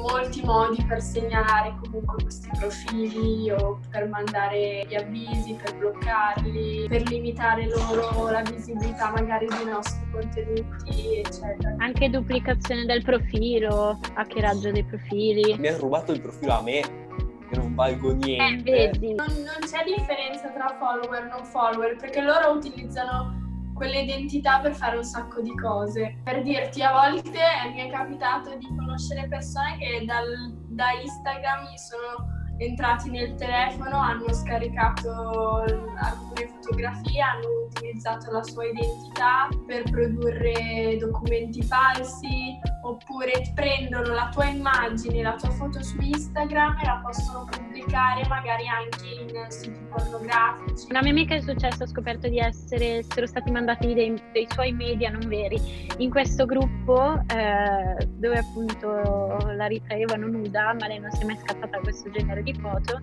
molti 0.02 0.42
modi 0.44 0.84
per 0.84 1.02
segnalare 1.02 1.76
comunque 1.82 2.24
questi 2.24 2.50
profili 2.58 3.50
o 3.52 3.80
per 3.90 4.08
mandare 4.08 4.86
gli 4.88 4.96
avvisi, 4.96 5.58
per 5.62 5.76
bloccarli, 5.78 6.88
per 6.88 7.04
limitare 7.10 7.68
loro 7.68 8.30
la 8.30 8.42
visibilità 8.42 9.12
magari 9.12 9.48
dei 9.48 9.66
nostri 9.66 10.02
contenuti, 10.12 11.18
eccetera. 11.18 11.76
Anche 11.78 12.10
duplicazione 12.10 12.86
del 12.86 13.04
profilo, 13.04 14.00
hackeraggio 14.16 14.72
dei 14.72 14.84
profili. 14.84 15.58
Mi 15.58 15.68
ha 15.68 15.78
rubato 15.78 16.12
il 16.12 16.22
profilo 16.22 16.54
a 16.54 16.62
me 16.62 16.82
che 17.50 17.58
non 17.58 17.76
valgo 17.76 18.14
niente. 18.14 18.72
Eh, 18.72 18.88
vedi. 18.92 19.14
Non, 19.16 19.28
non 19.28 19.60
c'è 19.70 19.84
differenza 19.84 20.50
tra 20.50 20.76
follower 20.80 21.24
e 21.24 21.28
non 21.28 21.46
follower 21.46 21.96
perché 21.98 22.22
loro 22.22 22.52
utilizzano 22.52 23.40
quell'identità 23.82 24.60
per 24.60 24.76
fare 24.76 24.98
un 24.98 25.04
sacco 25.04 25.42
di 25.42 25.56
cose. 25.58 26.18
Per 26.24 26.44
dirti, 26.44 26.84
a 26.84 26.92
volte 26.92 27.40
mi 27.74 27.88
è 27.88 27.90
capitato 27.90 28.56
di 28.56 28.68
conoscere 28.78 29.28
persone 29.28 29.78
che 29.80 30.06
dal, 30.06 30.54
da 30.68 30.92
Instagram 31.02 31.68
mi 31.68 31.78
sono 31.78 32.31
entrati 32.62 33.10
nel 33.10 33.36
telefono, 33.36 33.98
hanno 33.98 34.32
scaricato 34.32 35.64
alcune 35.64 36.48
fotografie, 36.48 37.22
hanno 37.22 37.48
utilizzato 37.68 38.32
la 38.32 38.44
sua 38.44 38.66
identità 38.66 39.50
per 39.66 39.84
produrre 39.90 40.98
documenti 41.00 41.64
falsi 41.64 42.60
oppure 42.84 43.52
prendono 43.56 44.14
la 44.14 44.30
tua 44.32 44.46
immagine, 44.46 45.24
la 45.24 45.36
tua 45.36 45.50
foto 45.52 45.82
su 45.82 45.98
Instagram 46.00 46.78
e 46.82 46.86
la 46.86 47.02
possono 47.04 47.46
pubblicare 47.46 47.71
magari 48.28 48.68
anche 48.68 49.08
in 49.08 49.52
siti 49.52 49.80
pornografici. 49.90 50.88
Una 50.90 51.02
mia 51.02 51.12
amica 51.12 51.36
è 51.36 51.42
successo, 51.42 51.84
ha 51.84 51.88
scoperto 51.88 52.28
di 52.28 52.40
essere, 52.40 52.98
essere 52.98 53.28
stati 53.28 53.52
mandati 53.52 53.94
dei, 53.94 54.22
dei, 54.32 54.48
suoi 54.50 54.72
media 54.72 55.10
non 55.10 55.28
veri 55.28 55.60
in 55.98 56.10
questo 56.10 56.46
gruppo 56.46 57.22
eh, 57.28 58.06
dove 58.06 58.38
appunto 58.38 59.38
la 59.56 59.66
ritraevano 59.66 60.28
nuda 60.28 60.74
ma 60.80 60.88
lei 60.88 61.00
non 61.00 61.12
si 61.12 61.22
è 61.22 61.26
mai 61.26 61.38
scappata 61.38 61.78
da 61.78 61.80
questo 61.80 62.10
genere 62.12 62.44
di 62.44 62.54
foto 62.54 63.02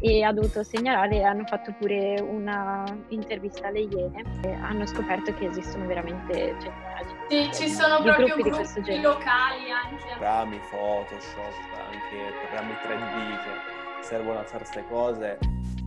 e 0.00 0.22
ha 0.22 0.32
dovuto 0.32 0.62
segnalare 0.62 1.16
e 1.16 1.22
hanno 1.22 1.44
fatto 1.44 1.74
pure 1.78 2.18
una 2.20 2.84
intervista 3.08 3.68
alle 3.68 3.80
Iene 3.80 4.24
e 4.42 4.52
hanno 4.52 4.86
scoperto 4.86 5.34
che 5.34 5.46
esistono 5.46 5.86
veramente 5.86 6.56
centinaia 6.58 6.90
sì, 7.30 7.48
ci 7.52 7.68
sono 7.68 7.98
di 7.98 8.02
proprio 8.02 8.26
gruppi, 8.26 8.42
di 8.42 8.50
questo 8.50 8.80
genere. 8.80 9.02
locali 9.02 9.70
anche. 9.70 10.04
Programmi, 10.16 10.60
Photoshop, 10.68 11.54
anche 11.78 12.32
programmi 12.40 12.72
3D 12.72 13.42
che 13.44 13.79
servono 14.02 14.38
a 14.38 14.44
fare 14.44 14.64
queste 14.64 14.84
cose 14.88 15.38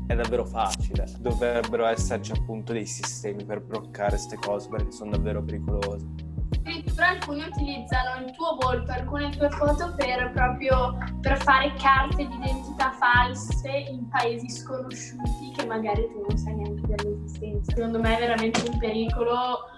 è 0.08 0.16
davvero 0.16 0.46
facile. 0.46 1.06
Dovrebbero 1.20 1.86
esserci 1.86 2.32
appunto 2.32 2.74
dei 2.74 2.86
sistemi 2.86 3.46
per 3.46 3.62
bloccare 3.62 4.12
queste 4.12 4.36
cose 4.38 4.68
perché 4.70 4.92
sono 4.92 5.12
davvero 5.12 5.42
pericolose 5.44 6.32
addirittura 6.64 7.10
alcuni 7.10 7.44
utilizzano 7.44 8.26
il 8.26 8.32
tuo 8.32 8.58
volto, 8.60 8.92
alcune 8.92 9.30
tue 9.32 9.50
foto 9.50 9.94
per 9.96 10.32
proprio 10.34 10.98
per 11.22 11.38
fare 11.42 11.74
carte 11.76 12.28
di 12.28 12.36
identità 12.36 12.92
false 12.92 13.70
in 13.70 14.08
paesi 14.10 14.50
sconosciuti 14.50 15.52
che 15.56 15.66
magari 15.66 16.08
tu 16.08 16.26
non 16.28 16.38
sai 16.38 16.56
neanche 16.56 16.96
dell'esistenza. 16.96 17.72
Secondo 17.76 18.00
me 18.00 18.18
è 18.18 18.20
veramente 18.20 18.70
un 18.70 18.78
pericolo, 18.78 19.70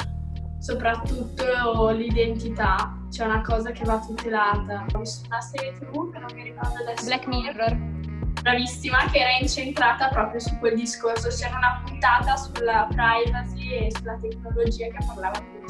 soprattutto 0.60 1.89
l'identità, 1.89 2.98
c'è 3.10 3.26
una 3.26 3.41
cosa 3.41 3.71
che 3.71 3.84
va 3.84 4.00
tutelata. 4.00 4.86
Ho 4.93 5.00
visto 5.00 5.28
una 5.28 5.41
serie 5.41 5.74
tv 5.74 6.12
che 6.12 6.19
non 6.19 6.32
mi 6.34 6.43
ricordo 6.43 6.80
adesso. 6.82 7.06
Black 7.06 7.28
Mirror. 7.28 8.04
Bravissima, 8.45 9.10
che 9.10 9.17
era 9.17 9.38
incentrata 9.41 10.08
proprio 10.10 10.39
su 10.39 10.55
quel 10.60 10.75
discorso. 10.75 11.29
C'era 11.29 11.58
una 11.58 11.81
puntata 11.84 12.36
sulla 12.36 12.88
privacy 12.91 13.88
e 13.88 13.91
sulla 13.91 14.19
tecnologia 14.21 14.86
che 14.86 15.03
parlava 15.03 15.36
appunto 15.36 15.65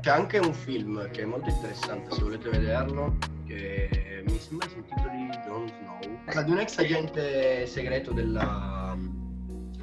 c'è 0.00 0.10
anche 0.10 0.38
un 0.38 0.52
film 0.52 1.10
che 1.10 1.22
è 1.22 1.24
molto 1.24 1.48
interessante, 1.48 2.12
se 2.12 2.22
volete 2.22 2.50
vederlo, 2.50 3.16
che 3.46 4.22
mi 4.28 4.38
sembra 4.38 4.68
si 4.68 4.76
intitoli 4.76 5.28
Jon 5.44 5.66
Snow. 5.66 6.44
Di 6.44 6.50
un 6.52 6.58
ex 6.58 6.78
agente 6.78 7.66
segreto 7.66 8.12
della, 8.12 8.96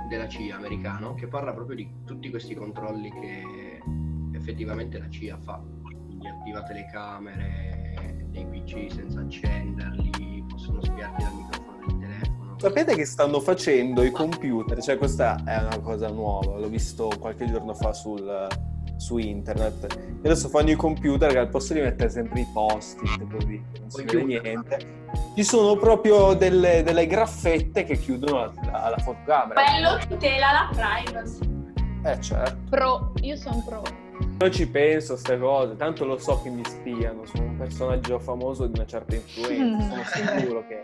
della 0.07 0.27
CIA 0.29 0.55
americano 0.55 1.15
che 1.15 1.27
parla 1.27 1.51
proprio 1.51 1.75
di 1.75 1.89
tutti 2.05 2.29
questi 2.29 2.55
controlli 2.55 3.11
che 3.11 3.81
effettivamente 4.31 4.99
la 4.99 5.09
CIA 5.09 5.37
fa. 5.37 5.61
Quindi 5.83 6.27
attiva 6.27 6.63
telecamere, 6.63 8.27
dei 8.29 8.45
PC 8.45 8.89
senza 8.89 9.19
accenderli, 9.19 10.45
possono 10.47 10.81
spiarti 10.81 11.23
telefono. 11.23 11.40
Sapete 12.61 12.93
che 12.93 13.05
stanno 13.05 13.39
facendo 13.39 14.03
i 14.03 14.11
computer? 14.11 14.79
Cioè 14.79 14.95
questa 14.95 15.41
è 15.43 15.57
una 15.57 15.79
cosa 15.79 16.09
nuova, 16.09 16.59
l'ho 16.59 16.67
visto 16.67 17.09
qualche 17.19 17.47
giorno 17.47 17.73
fa 17.73 17.91
sul, 17.91 18.47
su 18.97 19.17
internet. 19.17 19.97
E 20.21 20.29
adesso 20.29 20.47
fanno 20.47 20.69
i 20.69 20.75
computer 20.75 21.31
che 21.31 21.39
al 21.39 21.49
posto 21.49 21.73
di 21.73 21.79
mettere 21.79 22.11
sempre 22.11 22.41
i 22.41 22.47
post-it 22.53 23.27
così, 23.31 23.59
non 23.79 23.89
si 23.89 24.03
vede 24.03 24.23
niente, 24.41 24.87
ci 25.35 25.43
sono 25.43 25.75
proprio 25.75 26.35
delle, 26.35 26.83
delle 26.83 27.07
graffette 27.07 27.83
che 27.83 27.97
chiudono 27.97 28.53
la, 28.71 28.89
la 28.95 28.97
fotocamera. 28.99 29.59
Bello 29.59 29.97
tutela 30.07 30.51
la 30.51 30.69
privacy. 30.71 31.73
Eh 32.05 32.21
certo. 32.21 32.57
Pro, 32.69 33.11
io 33.21 33.37
sono 33.37 33.63
pro. 33.67 33.81
Non 34.37 34.51
ci 34.51 34.67
penso 34.67 35.13
a 35.13 35.15
queste 35.15 35.39
cose, 35.39 35.75
tanto 35.77 36.05
lo 36.05 36.19
so 36.19 36.39
che 36.43 36.51
mi 36.51 36.61
spiano, 36.63 37.25
sono 37.25 37.45
un 37.45 37.57
personaggio 37.57 38.19
famoso 38.19 38.67
di 38.67 38.77
una 38.77 38.85
certa 38.85 39.15
influenza, 39.15 40.03
sono 40.13 40.37
sicuro 40.37 40.67
che, 40.67 40.81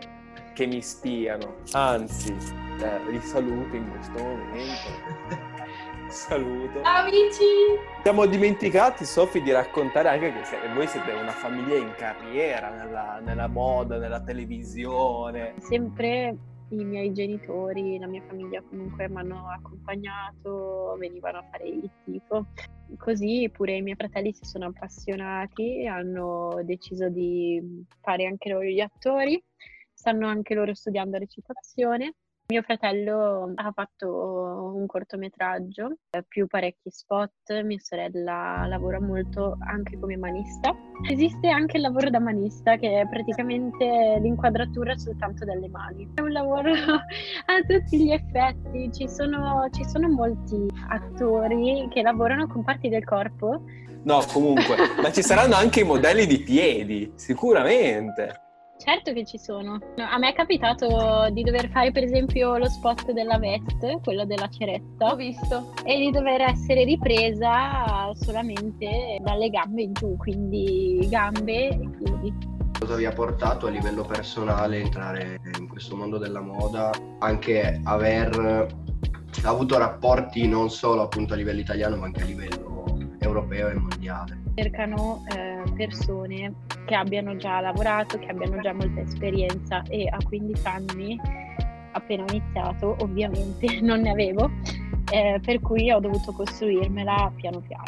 che 0.58 0.66
mi 0.66 0.82
spiano. 0.82 1.58
Anzi, 1.70 2.32
eh, 2.32 3.10
li 3.12 3.20
saluto 3.20 3.76
in 3.76 3.88
questo 3.92 4.18
momento. 4.18 5.46
Saluto. 6.08 6.80
Amici! 6.82 7.44
Siamo 8.02 8.26
dimenticati, 8.26 9.04
Sofi, 9.04 9.40
di 9.40 9.52
raccontare 9.52 10.08
anche 10.08 10.32
che 10.32 10.74
voi 10.74 10.88
siete 10.88 11.12
una 11.12 11.30
famiglia 11.30 11.76
in 11.76 11.92
carriera 11.96 12.70
nella, 12.70 13.20
nella 13.22 13.46
moda, 13.46 13.98
nella 13.98 14.20
televisione. 14.20 15.54
Sempre 15.58 16.36
i 16.70 16.84
miei 16.84 17.12
genitori, 17.12 17.98
la 17.98 18.06
mia 18.06 18.22
famiglia 18.26 18.60
comunque 18.62 19.08
mi 19.08 19.16
hanno 19.18 19.48
accompagnato, 19.48 20.96
venivano 20.98 21.38
a 21.38 21.44
fare 21.52 21.68
il 21.68 21.88
tifo. 22.04 22.46
Così 22.96 23.48
pure 23.52 23.76
i 23.76 23.82
miei 23.82 23.96
fratelli 23.96 24.32
si 24.32 24.44
sono 24.44 24.66
appassionati, 24.66 25.86
hanno 25.86 26.62
deciso 26.64 27.08
di 27.10 27.84
fare 28.00 28.26
anche 28.26 28.48
loro 28.48 28.64
gli 28.64 28.80
attori, 28.80 29.40
stanno 29.98 30.28
anche 30.28 30.54
loro 30.54 30.74
studiando 30.74 31.18
recitazione 31.18 32.14
Mio 32.50 32.62
fratello 32.62 33.52
ha 33.56 33.72
fatto 33.72 34.72
un 34.74 34.86
cortometraggio, 34.86 35.98
più 36.26 36.46
parecchi 36.46 36.88
spot, 36.88 37.60
mia 37.62 37.78
sorella 37.78 38.64
lavora 38.66 38.98
molto 38.98 39.58
anche 39.60 39.98
come 39.98 40.16
manista. 40.16 40.74
Esiste 41.10 41.50
anche 41.50 41.76
il 41.76 41.82
lavoro 41.82 42.08
da 42.08 42.20
manista 42.20 42.76
che 42.76 43.02
è 43.02 43.06
praticamente 43.06 44.18
l'inquadratura 44.22 44.96
soltanto 44.96 45.44
delle 45.44 45.68
mani. 45.68 46.08
È 46.14 46.22
un 46.22 46.32
lavoro 46.32 46.72
a 46.72 47.60
tutti 47.66 48.02
gli 48.02 48.12
effetti, 48.12 48.90
ci 48.94 49.06
sono, 49.10 49.68
ci 49.70 49.84
sono 49.84 50.08
molti 50.08 50.68
attori 50.88 51.86
che 51.92 52.00
lavorano 52.00 52.46
con 52.46 52.64
parti 52.64 52.88
del 52.88 53.04
corpo 53.04 53.62
No, 54.04 54.24
comunque, 54.32 54.76
ma 55.02 55.12
ci 55.12 55.22
saranno 55.22 55.54
anche 55.54 55.80
i 55.80 55.84
modelli 55.84 56.24
di 56.24 56.38
piedi, 56.38 57.12
sicuramente. 57.16 58.46
Certo 58.78 59.12
che 59.12 59.24
ci 59.24 59.38
sono. 59.38 59.78
A 59.96 60.18
me 60.18 60.30
è 60.30 60.32
capitato 60.32 61.28
di 61.32 61.42
dover 61.42 61.68
fare 61.70 61.90
per 61.90 62.04
esempio 62.04 62.56
lo 62.56 62.68
spot 62.68 63.10
della 63.10 63.36
veste, 63.36 63.98
quello 64.02 64.24
della 64.24 64.48
ceretta. 64.48 65.12
Ho 65.12 65.16
visto. 65.16 65.74
E 65.84 65.98
di 65.98 66.10
dover 66.10 66.42
essere 66.42 66.84
ripresa 66.84 68.12
solamente 68.14 69.18
dalle 69.20 69.50
gambe 69.50 69.82
in 69.82 69.92
giù, 69.92 70.16
quindi 70.16 71.06
gambe 71.10 71.68
e 71.68 71.90
piedi. 71.98 72.34
Cosa 72.78 72.94
vi 72.94 73.04
ha 73.04 73.12
portato 73.12 73.66
a 73.66 73.70
livello 73.70 74.04
personale 74.04 74.78
entrare 74.78 75.40
in 75.58 75.66
questo 75.66 75.96
mondo 75.96 76.16
della 76.16 76.40
moda? 76.40 76.90
Anche 77.18 77.80
aver 77.82 78.66
avuto 79.42 79.76
rapporti 79.76 80.46
non 80.46 80.70
solo 80.70 81.02
appunto 81.02 81.34
a 81.34 81.36
livello 81.36 81.60
italiano 81.60 81.96
ma 81.96 82.06
anche 82.06 82.22
a 82.22 82.26
livello 82.26 82.96
europeo 83.18 83.68
e 83.68 83.74
mondiale. 83.74 84.47
Cercano 84.58 85.22
eh, 85.28 85.62
persone 85.76 86.52
che 86.84 86.96
abbiano 86.96 87.36
già 87.36 87.60
lavorato, 87.60 88.18
che 88.18 88.26
abbiano 88.26 88.60
già 88.60 88.72
molta 88.72 89.02
esperienza 89.02 89.84
e 89.84 90.08
a 90.08 90.18
15 90.20 90.66
anni, 90.66 91.20
appena 91.92 92.24
ho 92.24 92.26
iniziato, 92.28 92.96
ovviamente 92.98 93.78
non 93.82 94.00
ne 94.00 94.10
avevo, 94.10 94.50
eh, 95.12 95.38
per 95.40 95.60
cui 95.60 95.92
ho 95.92 96.00
dovuto 96.00 96.32
costruirmela 96.32 97.30
piano 97.36 97.60
piano. 97.60 97.84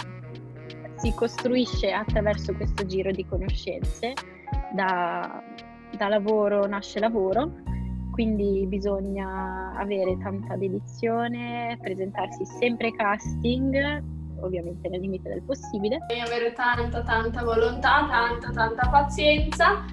Si 0.95 1.13
costruisce 1.13 1.91
attraverso 1.91 2.55
questo 2.55 2.87
giro 2.87 3.11
di 3.11 3.27
conoscenze, 3.27 4.13
da, 4.73 5.43
da 5.97 6.07
lavoro 6.07 6.69
nasce 6.69 7.01
lavoro, 7.01 7.51
quindi 8.13 8.65
bisogna 8.69 9.73
avere 9.77 10.17
tanta 10.19 10.55
dedizione, 10.55 11.77
presentarsi 11.83 12.45
sempre 12.45 12.87
ai 12.87 12.95
casting, 12.95 14.19
ovviamente 14.43 14.89
nel 14.89 15.01
limite 15.01 15.29
del 15.29 15.43
possibile. 15.43 15.99
Devi 16.09 16.21
avere 16.21 16.53
tanta 16.53 17.03
tanta 17.03 17.43
volontà, 17.43 18.07
tanta 18.09 18.51
tanta 18.51 18.89
pazienza 18.89 19.85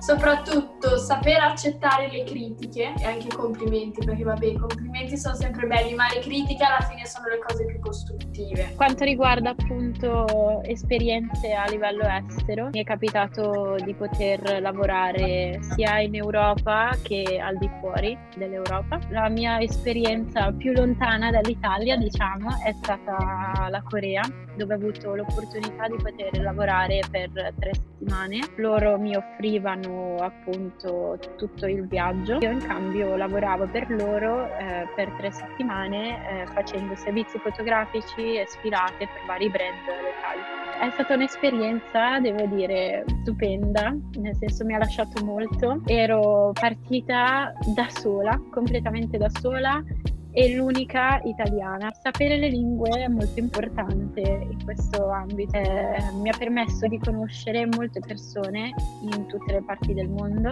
soprattutto 0.00 0.96
saper 0.96 1.40
accettare 1.40 2.10
le 2.10 2.24
critiche 2.24 2.92
e 2.98 3.04
anche 3.04 3.26
i 3.26 3.30
complimenti, 3.30 4.04
perché 4.04 4.24
vabbè, 4.24 4.46
i 4.46 4.56
complimenti 4.56 5.16
sono 5.16 5.34
sempre 5.34 5.66
belli, 5.66 5.94
ma 5.94 6.06
le 6.12 6.20
critiche 6.20 6.64
alla 6.64 6.80
fine 6.88 7.06
sono 7.06 7.26
le 7.28 7.38
cose 7.38 7.66
più 7.66 7.78
costruttive. 7.78 8.72
Quanto 8.76 9.04
riguarda 9.04 9.50
appunto 9.50 10.62
esperienze 10.64 11.52
a 11.52 11.66
livello 11.68 12.02
estero, 12.02 12.70
mi 12.72 12.80
è 12.80 12.84
capitato 12.84 13.76
di 13.84 13.94
poter 13.94 14.60
lavorare 14.60 15.58
sia 15.74 16.00
in 16.00 16.14
Europa 16.14 16.96
che 17.02 17.38
al 17.42 17.58
di 17.58 17.70
fuori 17.80 18.16
dell'Europa. 18.36 18.98
La 19.10 19.28
mia 19.28 19.60
esperienza 19.60 20.50
più 20.52 20.72
lontana 20.72 21.30
dall'Italia, 21.30 21.96
diciamo, 21.96 22.48
è 22.64 22.72
stata 22.72 23.68
la 23.68 23.82
Corea, 23.82 24.22
dove 24.56 24.74
ho 24.74 24.76
avuto 24.76 25.14
l'opportunità 25.14 25.86
di 25.88 25.96
poter 25.96 26.40
lavorare 26.40 27.00
per 27.10 27.30
tre 27.58 27.74
settimane. 27.74 28.38
Loro 28.56 28.98
mi 28.98 29.14
offrivano 29.14 29.89
appunto 30.18 31.18
tutto 31.36 31.66
il 31.66 31.86
viaggio. 31.86 32.38
Io 32.40 32.50
in 32.50 32.60
cambio 32.60 33.16
lavoravo 33.16 33.66
per 33.66 33.90
loro 33.90 34.46
eh, 34.56 34.88
per 34.94 35.10
tre 35.16 35.30
settimane 35.30 36.42
eh, 36.42 36.46
facendo 36.46 36.94
servizi 36.94 37.38
fotografici 37.38 38.36
e 38.36 38.46
sfilate 38.46 39.06
per 39.06 39.22
vari 39.26 39.48
brand 39.50 39.76
locali. 39.86 40.58
È 40.80 40.90
stata 40.92 41.14
un'esperienza, 41.14 42.20
devo 42.20 42.46
dire, 42.46 43.04
stupenda, 43.20 43.94
nel 44.14 44.34
senso 44.36 44.64
mi 44.64 44.74
ha 44.74 44.78
lasciato 44.78 45.22
molto. 45.22 45.82
Ero 45.84 46.52
partita 46.58 47.52
da 47.74 47.86
sola, 47.90 48.40
completamente 48.50 49.18
da 49.18 49.28
sola 49.28 49.82
e 50.32 50.54
l'unica 50.54 51.20
italiana. 51.24 51.92
Sapere 51.92 52.36
le 52.36 52.48
lingue 52.48 52.90
è 52.90 53.08
molto 53.08 53.38
importante 53.38 54.20
in 54.20 54.64
questo 54.64 55.10
ambito, 55.10 55.56
eh, 55.56 55.98
mi 56.14 56.28
ha 56.28 56.36
permesso 56.36 56.86
di 56.86 56.98
conoscere 56.98 57.66
molte 57.66 58.00
persone 58.00 58.72
in 59.02 59.26
tutte 59.26 59.52
le 59.52 59.62
parti 59.62 59.94
del 59.94 60.08
mondo 60.08 60.48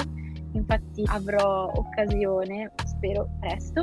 infatti 0.53 1.03
avrò 1.07 1.71
occasione, 1.75 2.73
spero 2.85 3.29
presto, 3.41 3.83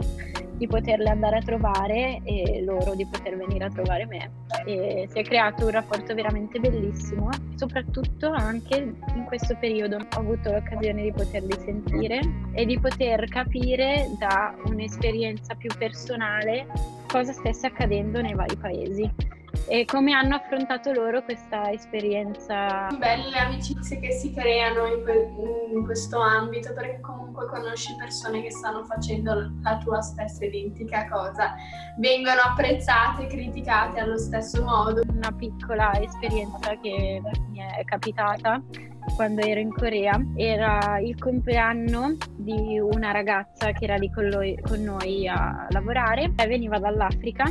di 0.57 0.67
poterle 0.67 1.09
andare 1.09 1.37
a 1.37 1.41
trovare 1.41 2.21
e 2.23 2.63
loro 2.63 2.95
di 2.95 3.05
poter 3.05 3.37
venire 3.37 3.65
a 3.65 3.69
trovare 3.69 4.05
me. 4.05 4.31
E 4.65 5.07
si 5.09 5.19
è 5.19 5.23
creato 5.23 5.65
un 5.65 5.71
rapporto 5.71 6.13
veramente 6.13 6.59
bellissimo, 6.59 7.29
soprattutto 7.55 8.29
anche 8.29 8.77
in 8.77 9.23
questo 9.25 9.55
periodo 9.59 9.97
ho 9.97 10.19
avuto 10.19 10.51
l'occasione 10.51 11.03
di 11.03 11.11
poterli 11.11 11.53
sentire 11.63 12.19
e 12.53 12.65
di 12.65 12.79
poter 12.79 13.27
capire 13.27 14.09
da 14.17 14.55
un'esperienza 14.65 15.55
più 15.55 15.69
personale 15.77 16.67
cosa 17.07 17.31
stesse 17.31 17.67
accadendo 17.67 18.21
nei 18.21 18.33
vari 18.33 18.55
paesi 18.57 19.09
e 19.67 19.85
come 19.85 20.13
hanno 20.13 20.35
affrontato 20.35 20.91
loro 20.91 21.23
questa 21.23 21.71
esperienza. 21.71 22.87
Belle 22.97 23.29
le 23.29 23.37
amicizie 23.37 23.99
che 23.99 24.11
si 24.11 24.33
creano 24.33 24.85
in, 24.85 25.03
que- 25.03 25.29
in, 25.73 25.83
questo 25.83 26.19
ambito 26.19 26.73
perché 26.73 26.99
comunque 27.01 27.47
conosci 27.47 27.95
persone 27.97 28.41
che 28.41 28.51
stanno 28.51 28.83
facendo 28.85 29.51
la 29.61 29.77
tua 29.77 30.01
stessa 30.01 30.45
identica 30.45 31.07
cosa, 31.07 31.55
vengono 31.97 32.41
apprezzate 32.41 33.23
e 33.23 33.27
criticate 33.27 33.99
allo 33.99 34.17
stesso 34.17 34.63
modo. 34.63 35.01
Una 35.07 35.31
piccola 35.31 35.91
esperienza 35.99 36.77
che 36.79 37.21
mi 37.49 37.59
è 37.59 37.83
capitata 37.83 38.61
quando 39.15 39.41
ero 39.41 39.59
in 39.59 39.71
Corea 39.71 40.19
era 40.35 40.99
il 40.99 41.17
compleanno 41.17 42.17
di 42.35 42.79
una 42.79 43.11
ragazza 43.11 43.71
che 43.71 43.85
era 43.85 43.95
lì 43.95 44.11
con, 44.11 44.25
lui, 44.27 44.57
con 44.61 44.81
noi 44.81 45.27
a 45.27 45.67
lavorare, 45.69 46.33
lei 46.35 46.47
veniva 46.47 46.79
dall'Africa 46.79 47.45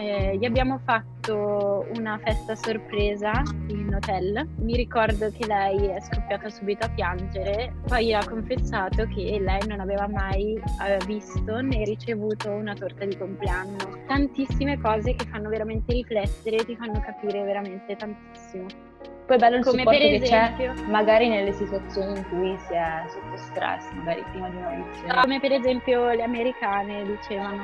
eh, 0.00 0.36
gli 0.38 0.44
abbiamo 0.44 0.80
fatto 0.84 1.86
una 1.96 2.18
festa 2.24 2.54
sorpresa 2.56 3.42
in 3.68 3.94
hotel. 3.94 4.48
Mi 4.56 4.74
ricordo 4.74 5.30
che 5.30 5.46
lei 5.46 5.88
è 5.88 6.00
scoppiata 6.00 6.48
subito 6.48 6.86
a 6.86 6.88
piangere, 6.88 7.74
poi 7.86 8.14
ha 8.14 8.24
confessato 8.26 9.06
che 9.08 9.38
lei 9.38 9.60
non 9.66 9.80
aveva 9.80 10.08
mai 10.08 10.54
eh, 10.56 10.98
visto 11.06 11.60
né 11.60 11.84
ricevuto 11.84 12.50
una 12.50 12.74
torta 12.74 13.04
di 13.04 13.16
compleanno. 13.16 13.76
Tantissime 14.06 14.80
cose 14.80 15.14
che 15.14 15.26
fanno 15.26 15.48
veramente 15.48 15.92
riflettere, 15.92 16.64
ti 16.64 16.76
fanno 16.76 17.00
capire 17.00 17.42
veramente 17.42 17.94
tantissimo. 17.96 18.89
Poi 19.26 19.36
è 19.36 19.38
bello 19.38 19.56
il 19.56 19.64
Come 19.64 19.82
supporto 19.82 20.00
che 20.00 20.20
c'è 20.20 20.72
magari 20.88 21.28
nelle 21.28 21.52
situazioni 21.52 22.18
in 22.18 22.28
cui 22.28 22.58
si 22.66 22.72
è 22.72 23.04
sotto 23.06 23.36
stress, 23.36 23.90
magari 23.92 24.24
prima 24.30 24.48
di 24.48 24.56
un'audizione. 24.56 25.20
Come 25.22 25.40
per 25.40 25.52
esempio 25.52 26.10
le 26.10 26.22
americane 26.22 27.04
dicevano 27.04 27.62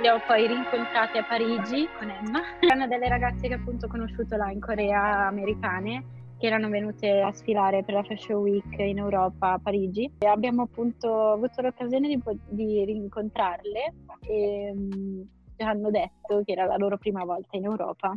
le 0.00 0.10
ho 0.10 0.20
poi 0.26 0.46
rincontrate 0.46 1.18
a 1.18 1.24
Parigi 1.24 1.86
con 1.98 2.08
Emma. 2.08 2.40
Erano 2.60 2.86
delle 2.86 3.08
ragazze 3.08 3.46
che 3.46 3.54
appunto 3.54 3.86
ho 3.86 3.88
conosciuto 3.88 4.36
là 4.36 4.50
in 4.50 4.60
Corea, 4.60 5.26
americane, 5.26 6.04
che 6.38 6.46
erano 6.46 6.70
venute 6.70 7.20
a 7.20 7.30
sfilare 7.32 7.84
per 7.84 7.94
la 7.94 8.02
Fashion 8.02 8.40
Week 8.40 8.78
in 8.78 8.98
Europa 8.98 9.52
a 9.52 9.58
Parigi. 9.58 10.10
E 10.18 10.26
abbiamo 10.26 10.62
appunto 10.62 11.32
avuto 11.32 11.60
l'occasione 11.60 12.08
di, 12.08 12.20
di 12.48 12.84
rincontrarle 12.84 13.94
e 14.26 14.72
um, 14.74 15.28
hanno 15.58 15.90
detto 15.90 16.42
che 16.44 16.52
era 16.52 16.64
la 16.64 16.76
loro 16.76 16.96
prima 16.96 17.24
volta 17.24 17.56
in 17.56 17.64
Europa 17.64 18.16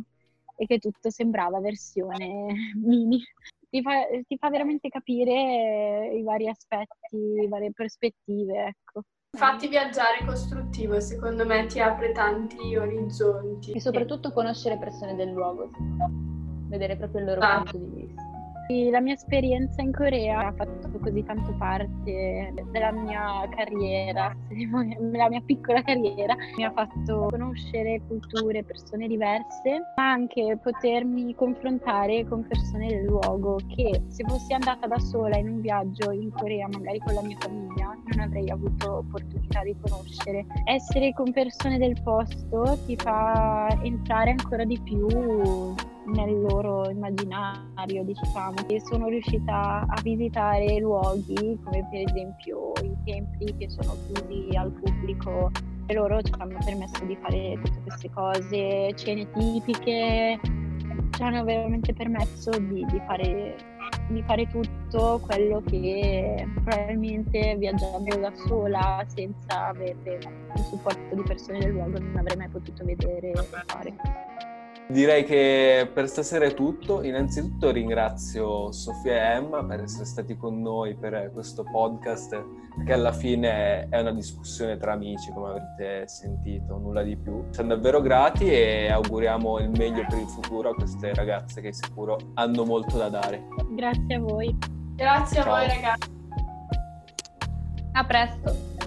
e 0.56 0.66
che 0.66 0.78
tutto 0.78 1.10
sembrava 1.10 1.60
versione 1.60 2.52
mini. 2.82 3.22
Ti 3.68 3.82
fa, 3.82 4.06
ti 4.26 4.36
fa 4.38 4.48
veramente 4.48 4.88
capire 4.88 6.10
i 6.14 6.22
vari 6.22 6.48
aspetti, 6.48 7.34
le 7.40 7.48
varie 7.48 7.72
prospettive, 7.72 8.66
ecco. 8.66 9.02
Infatti 9.32 9.68
viaggiare 9.68 10.24
costruttivo 10.24 10.98
secondo 10.98 11.44
me 11.44 11.66
ti 11.66 11.78
apre 11.78 12.12
tanti 12.12 12.74
orizzonti. 12.74 13.72
E 13.72 13.80
soprattutto 13.80 14.32
conoscere 14.32 14.78
persone 14.78 15.14
del 15.14 15.30
luogo, 15.30 15.70
vedere 16.68 16.96
proprio 16.96 17.20
il 17.20 17.26
loro 17.26 17.40
ah. 17.40 17.62
punto 17.62 17.76
di 17.76 18.02
vista. 18.02 18.25
La 18.68 19.00
mia 19.00 19.14
esperienza 19.14 19.80
in 19.80 19.92
Corea 19.92 20.48
ha 20.48 20.52
fatto 20.52 20.90
così 20.98 21.22
tanto 21.22 21.52
parte 21.56 22.52
della 22.72 22.90
mia 22.90 23.48
carriera, 23.54 24.34
della 24.48 25.28
mia 25.28 25.40
piccola 25.40 25.82
carriera, 25.82 26.34
mi 26.56 26.64
ha 26.64 26.72
fatto 26.72 27.28
conoscere 27.30 28.00
culture, 28.08 28.64
persone 28.64 29.06
diverse, 29.06 29.92
ma 29.94 30.10
anche 30.10 30.58
potermi 30.60 31.32
confrontare 31.36 32.26
con 32.26 32.44
persone 32.44 32.88
del 32.88 33.04
luogo 33.04 33.60
che 33.68 34.02
se 34.08 34.24
fossi 34.26 34.52
andata 34.52 34.88
da 34.88 34.98
sola 34.98 35.36
in 35.36 35.48
un 35.48 35.60
viaggio 35.60 36.10
in 36.10 36.32
Corea, 36.32 36.66
magari 36.66 36.98
con 36.98 37.14
la 37.14 37.22
mia 37.22 37.36
famiglia, 37.38 37.96
non 38.06 38.20
avrei 38.20 38.50
avuto 38.50 38.96
opportunità 38.96 39.62
di 39.62 39.76
conoscere. 39.80 40.44
Essere 40.64 41.12
con 41.12 41.30
persone 41.30 41.78
del 41.78 42.02
posto 42.02 42.76
ti 42.84 42.96
fa 42.96 43.68
entrare 43.82 44.30
ancora 44.30 44.64
di 44.64 44.80
più 44.82 45.06
nel 46.06 46.40
loro 46.40 46.88
immaginario, 46.90 48.04
diciamo. 48.04 48.54
E 48.68 48.80
sono 48.80 49.08
riuscita 49.08 49.84
a 49.86 50.00
visitare 50.02 50.78
luoghi 50.78 51.58
come 51.64 51.88
per 51.90 52.02
esempio 52.06 52.72
i 52.82 52.96
templi 53.04 53.56
che 53.56 53.68
sono 53.68 53.96
chiusi 54.06 54.56
al 54.56 54.70
pubblico 54.72 55.50
e 55.86 55.94
loro 55.94 56.20
ci 56.22 56.32
hanno 56.38 56.58
permesso 56.64 57.04
di 57.04 57.16
fare 57.20 57.58
tutte 57.62 57.80
queste 57.82 58.10
cose, 58.10 58.92
cene 58.96 59.30
tipiche, 59.30 60.40
ci 61.10 61.22
hanno 61.22 61.44
veramente 61.44 61.92
permesso 61.92 62.50
di, 62.50 62.84
di, 62.84 63.00
fare, 63.06 63.56
di 64.08 64.22
fare 64.22 64.46
tutto 64.48 65.20
quello 65.24 65.62
che 65.64 66.46
probabilmente 66.64 67.56
viaggiando 67.56 68.16
da 68.16 68.32
sola 68.48 69.04
senza 69.06 69.68
avere 69.68 70.18
il 70.56 70.62
supporto 70.62 71.14
di 71.14 71.22
persone 71.22 71.60
del 71.60 71.70
luogo 71.70 71.98
non 71.98 72.16
avrei 72.16 72.36
mai 72.36 72.48
potuto 72.48 72.84
vedere 72.84 73.30
e 73.30 73.44
fare. 73.66 74.55
Direi 74.88 75.24
che 75.24 75.90
per 75.92 76.08
stasera 76.08 76.44
è 76.44 76.54
tutto. 76.54 77.02
Innanzitutto 77.02 77.70
ringrazio 77.70 78.70
Sofia 78.70 79.14
e 79.14 79.36
Emma 79.36 79.64
per 79.64 79.80
essere 79.80 80.04
stati 80.04 80.36
con 80.36 80.60
noi 80.62 80.94
per 80.94 81.30
questo 81.32 81.64
podcast 81.64 82.44
che 82.84 82.92
alla 82.92 83.12
fine 83.12 83.88
è 83.88 84.00
una 84.00 84.12
discussione 84.12 84.76
tra 84.76 84.92
amici, 84.92 85.32
come 85.32 85.48
avrete 85.48 86.06
sentito, 86.06 86.78
nulla 86.78 87.02
di 87.02 87.16
più. 87.16 87.44
Siamo 87.50 87.70
davvero 87.70 88.00
grati 88.00 88.48
e 88.48 88.88
auguriamo 88.90 89.58
il 89.58 89.70
meglio 89.70 90.04
per 90.08 90.18
il 90.18 90.28
futuro 90.28 90.70
a 90.70 90.74
queste 90.74 91.12
ragazze 91.14 91.60
che 91.60 91.72
sicuro 91.72 92.18
hanno 92.34 92.64
molto 92.64 92.96
da 92.96 93.08
dare. 93.08 93.42
Grazie 93.70 94.14
a 94.14 94.20
voi. 94.20 94.56
Grazie 94.94 95.42
Ciao. 95.42 95.52
a 95.52 95.58
voi 95.58 95.68
ragazzi. 95.68 96.14
A 97.92 98.04
presto. 98.04 98.85